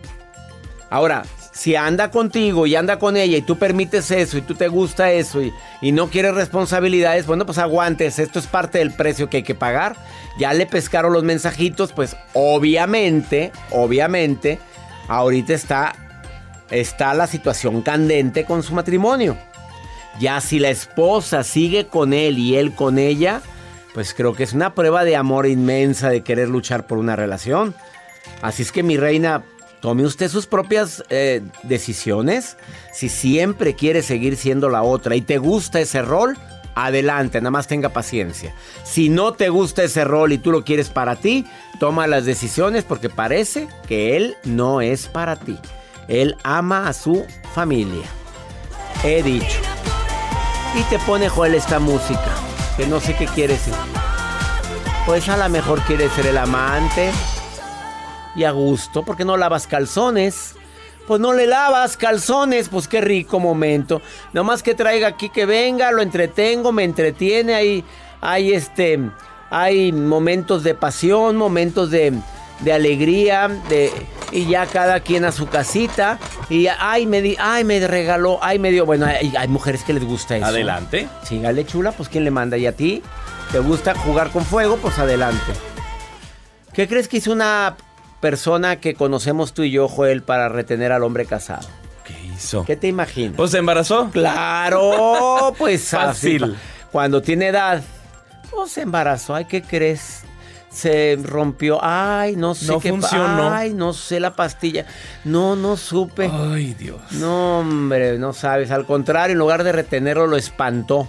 Ahora, 0.88 1.24
si 1.58 1.74
anda 1.74 2.12
contigo 2.12 2.68
y 2.68 2.76
anda 2.76 3.00
con 3.00 3.16
ella 3.16 3.36
y 3.36 3.42
tú 3.42 3.58
permites 3.58 4.12
eso 4.12 4.38
y 4.38 4.42
tú 4.42 4.54
te 4.54 4.68
gusta 4.68 5.10
eso 5.10 5.42
y, 5.42 5.52
no 5.90 6.08
quieres 6.08 6.36
responsabilidades, 6.36 7.26
bueno, 7.26 7.46
pues 7.46 7.58
aguantes, 7.58 8.20
esto 8.20 8.38
es 8.38 8.46
parte 8.46 8.78
del 8.78 8.92
precio 8.92 9.28
que 9.28 9.38
hay 9.38 9.42
que 9.42 9.56
pagar. 9.56 9.96
Ya 10.38 10.54
le 10.54 10.66
pescaron 10.66 11.12
los 11.12 11.24
mensajitos, 11.24 11.92
pues 11.92 12.16
obviamente, 12.32 13.50
obviamente, 13.72 14.60
ahorita 15.08 15.52
está 15.52 15.96
está 16.70 17.12
la 17.14 17.26
situación 17.26 17.82
candente 17.82 18.44
con 18.44 18.62
su 18.62 18.72
matrimonio. 18.72 19.36
Ya 20.20 20.40
si 20.40 20.60
la 20.60 20.70
esposa 20.70 21.42
sigue 21.42 21.88
con 21.88 22.12
él 22.12 22.38
y 22.38 22.54
él 22.54 22.72
con 22.72 23.00
ella, 23.00 23.40
pues 23.94 24.14
creo 24.14 24.32
que 24.32 24.44
es 24.44 24.52
una 24.52 24.76
prueba 24.76 25.02
de 25.02 25.16
amor 25.16 25.48
inmensa 25.48 26.08
de 26.08 26.22
querer 26.22 26.48
luchar 26.48 26.86
por 26.86 26.98
una 26.98 27.16
relación. 27.16 27.74
Así 28.42 28.62
es 28.62 28.70
que 28.70 28.84
mi 28.84 28.96
reina, 28.96 29.42
tome 29.80 30.04
usted 30.04 30.28
sus 30.28 30.46
propias 30.46 31.04
eh, 31.10 31.42
decisiones. 31.62 32.56
Si 32.92 33.08
siempre 33.08 33.74
quiere 33.74 34.02
seguir 34.02 34.36
siendo 34.36 34.68
la 34.68 34.82
otra 34.82 35.16
y 35.16 35.20
te 35.20 35.38
gusta 35.38 35.80
ese 35.80 36.02
rol, 36.02 36.36
adelante, 36.74 37.40
nada 37.40 37.50
más 37.50 37.66
tenga 37.66 37.88
paciencia. 37.88 38.54
Si 38.84 39.08
no 39.08 39.32
te 39.32 39.48
gusta 39.48 39.82
ese 39.82 40.04
rol 40.04 40.32
y 40.32 40.38
tú 40.38 40.52
lo 40.52 40.64
quieres 40.64 40.90
para 40.90 41.16
ti, 41.16 41.44
toma 41.80 42.06
las 42.06 42.24
decisiones 42.24 42.84
porque 42.84 43.08
parece 43.08 43.68
que 43.86 44.16
él 44.16 44.36
no 44.44 44.80
es 44.80 45.06
para 45.06 45.36
ti. 45.36 45.58
Él 46.06 46.36
ama 46.42 46.88
a 46.88 46.92
su 46.92 47.24
familia. 47.54 48.06
He 49.04 49.22
dicho. 49.22 49.60
Y 50.74 50.82
te 50.84 50.98
pone 51.00 51.28
Joel 51.28 51.54
esta 51.54 51.78
música, 51.78 52.30
que 52.76 52.86
no 52.86 53.00
sé 53.00 53.14
qué 53.16 53.26
quiere 53.26 53.54
decir. 53.54 53.74
Pues 55.06 55.28
a 55.28 55.36
lo 55.36 55.48
mejor 55.48 55.80
quiere 55.82 56.08
ser 56.10 56.26
el 56.26 56.38
amante. 56.38 57.10
Y 58.38 58.44
a 58.44 58.52
gusto, 58.52 59.04
porque 59.04 59.24
no 59.24 59.36
lavas 59.36 59.66
calzones. 59.66 60.54
Pues 61.08 61.20
no 61.20 61.32
le 61.32 61.46
lavas 61.46 61.96
calzones, 61.96 62.68
pues 62.68 62.86
qué 62.86 63.00
rico 63.00 63.40
momento. 63.40 64.00
Nomás 64.32 64.62
que 64.62 64.74
traiga 64.74 65.08
aquí 65.08 65.28
que 65.28 65.44
venga, 65.44 65.90
lo 65.90 66.02
entretengo, 66.02 66.70
me 66.70 66.84
entretiene. 66.84 67.54
Hay, 67.54 67.84
hay 68.20 68.52
este, 68.52 69.00
hay 69.50 69.90
momentos 69.90 70.62
de 70.62 70.74
pasión, 70.74 71.36
momentos 71.36 71.90
de, 71.90 72.12
de 72.60 72.72
alegría, 72.72 73.48
de, 73.68 73.90
y 74.30 74.46
ya 74.46 74.66
cada 74.66 75.00
quien 75.00 75.24
a 75.24 75.32
su 75.32 75.48
casita. 75.48 76.18
Y 76.48 76.66
ay, 76.66 77.06
me, 77.06 77.22
di, 77.22 77.36
ay, 77.40 77.64
me 77.64 77.84
regaló, 77.88 78.38
ay, 78.42 78.58
me 78.58 78.70
dio. 78.70 78.86
Bueno, 78.86 79.06
hay, 79.06 79.34
hay 79.36 79.48
mujeres 79.48 79.82
que 79.82 79.94
les 79.94 80.04
gusta 80.04 80.36
eso. 80.36 80.46
Adelante. 80.46 81.08
Sígale, 81.24 81.66
chula, 81.66 81.90
pues 81.90 82.08
¿quién 82.08 82.22
le 82.22 82.30
manda? 82.30 82.56
¿Y 82.56 82.66
a 82.66 82.72
ti? 82.76 83.02
¿Te 83.50 83.58
gusta 83.58 83.94
jugar 83.94 84.30
con 84.30 84.44
fuego? 84.44 84.76
Pues 84.76 84.98
adelante. 84.98 85.52
¿Qué 86.74 86.86
crees 86.86 87.08
que 87.08 87.16
hizo 87.16 87.32
una 87.32 87.76
persona 88.20 88.76
que 88.76 88.94
conocemos 88.94 89.52
tú 89.52 89.62
y 89.62 89.70
yo, 89.70 89.88
Joel, 89.88 90.22
para 90.22 90.48
retener 90.48 90.92
al 90.92 91.02
hombre 91.04 91.26
casado? 91.26 91.68
¿Qué 92.04 92.14
hizo? 92.34 92.64
¿Qué 92.64 92.76
te 92.76 92.88
imaginas? 92.88 93.36
¿Pues 93.36 93.50
se 93.50 93.58
embarazó? 93.58 94.10
Claro, 94.10 95.54
pues 95.58 95.88
Fácil. 95.90 96.44
así, 96.44 96.54
Cuando 96.90 97.20
tiene 97.22 97.48
edad, 97.48 97.82
pues 98.50 98.72
se 98.72 98.82
embarazó. 98.82 99.34
Ay, 99.34 99.44
¿qué 99.44 99.62
crees? 99.62 100.22
Se 100.70 101.18
rompió. 101.22 101.78
Ay, 101.82 102.36
no 102.36 102.54
sé 102.54 102.66
No 102.66 102.78
qué 102.80 102.90
funcionó. 102.90 103.50
Ay, 103.52 103.72
no 103.72 103.92
sé 103.92 104.20
la 104.20 104.34
pastilla. 104.34 104.86
No, 105.24 105.56
no 105.56 105.76
supe. 105.76 106.30
Ay, 106.32 106.74
Dios. 106.74 107.00
No, 107.12 107.60
hombre, 107.60 108.18
no 108.18 108.32
sabes. 108.32 108.70
Al 108.70 108.84
contrario, 108.84 109.32
en 109.32 109.38
lugar 109.38 109.64
de 109.64 109.72
retenerlo, 109.72 110.26
lo 110.26 110.36
espantó. 110.36 111.08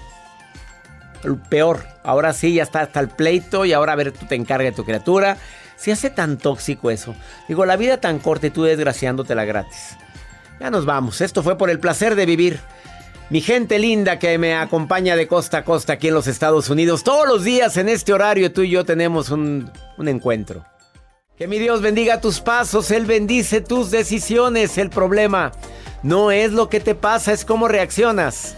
Peor. 1.49 1.85
Ahora 2.03 2.31
sí, 2.33 2.53
ya 2.53 2.63
está 2.63 2.81
hasta 2.81 2.99
el 3.01 3.09
pleito 3.09 3.65
y 3.65 3.73
ahora 3.73 3.93
a 3.93 3.95
ver, 3.97 4.11
tú 4.13 4.25
te 4.25 4.35
encargas 4.35 4.71
de 4.71 4.75
tu 4.75 4.85
criatura. 4.85 5.37
Se 5.79 5.93
hace 5.93 6.09
tan 6.09 6.37
tóxico 6.37 6.91
eso. 6.91 7.15
Digo, 7.47 7.65
la 7.65 7.77
vida 7.77 8.01
tan 8.01 8.19
corta 8.19 8.47
y 8.47 8.49
tú 8.49 8.63
desgraciándotela 8.63 9.45
gratis. 9.45 9.95
Ya 10.59 10.69
nos 10.69 10.85
vamos. 10.85 11.21
Esto 11.21 11.41
fue 11.41 11.57
por 11.57 11.69
el 11.69 11.79
placer 11.79 12.15
de 12.15 12.25
vivir. 12.25 12.59
Mi 13.29 13.39
gente 13.39 13.79
linda 13.79 14.19
que 14.19 14.37
me 14.37 14.55
acompaña 14.55 15.15
de 15.15 15.27
costa 15.27 15.59
a 15.59 15.63
costa 15.63 15.93
aquí 15.93 16.09
en 16.09 16.15
los 16.15 16.27
Estados 16.27 16.69
Unidos. 16.69 17.03
Todos 17.03 17.27
los 17.27 17.45
días 17.45 17.77
en 17.77 17.87
este 17.87 18.11
horario 18.11 18.51
tú 18.51 18.63
y 18.63 18.71
yo 18.71 18.83
tenemos 18.83 19.29
un, 19.29 19.71
un 19.97 20.07
encuentro. 20.09 20.65
Que 21.37 21.47
mi 21.47 21.59
Dios 21.59 21.81
bendiga 21.81 22.19
tus 22.19 22.41
pasos, 22.41 22.91
Él 22.91 23.05
bendice 23.05 23.61
tus 23.61 23.89
decisiones. 23.89 24.77
El 24.77 24.89
problema 24.89 25.53
no 26.03 26.31
es 26.31 26.51
lo 26.51 26.67
que 26.67 26.81
te 26.81 26.95
pasa, 26.95 27.31
es 27.31 27.45
cómo 27.45 27.69
reaccionas 27.69 28.55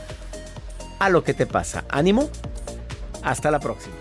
a 0.98 1.10
lo 1.10 1.24
que 1.24 1.36
te 1.36 1.46
pasa. 1.46 1.84
Ánimo. 1.90 2.32
Hasta 3.22 3.52
la 3.52 3.60
próxima. 3.60 4.01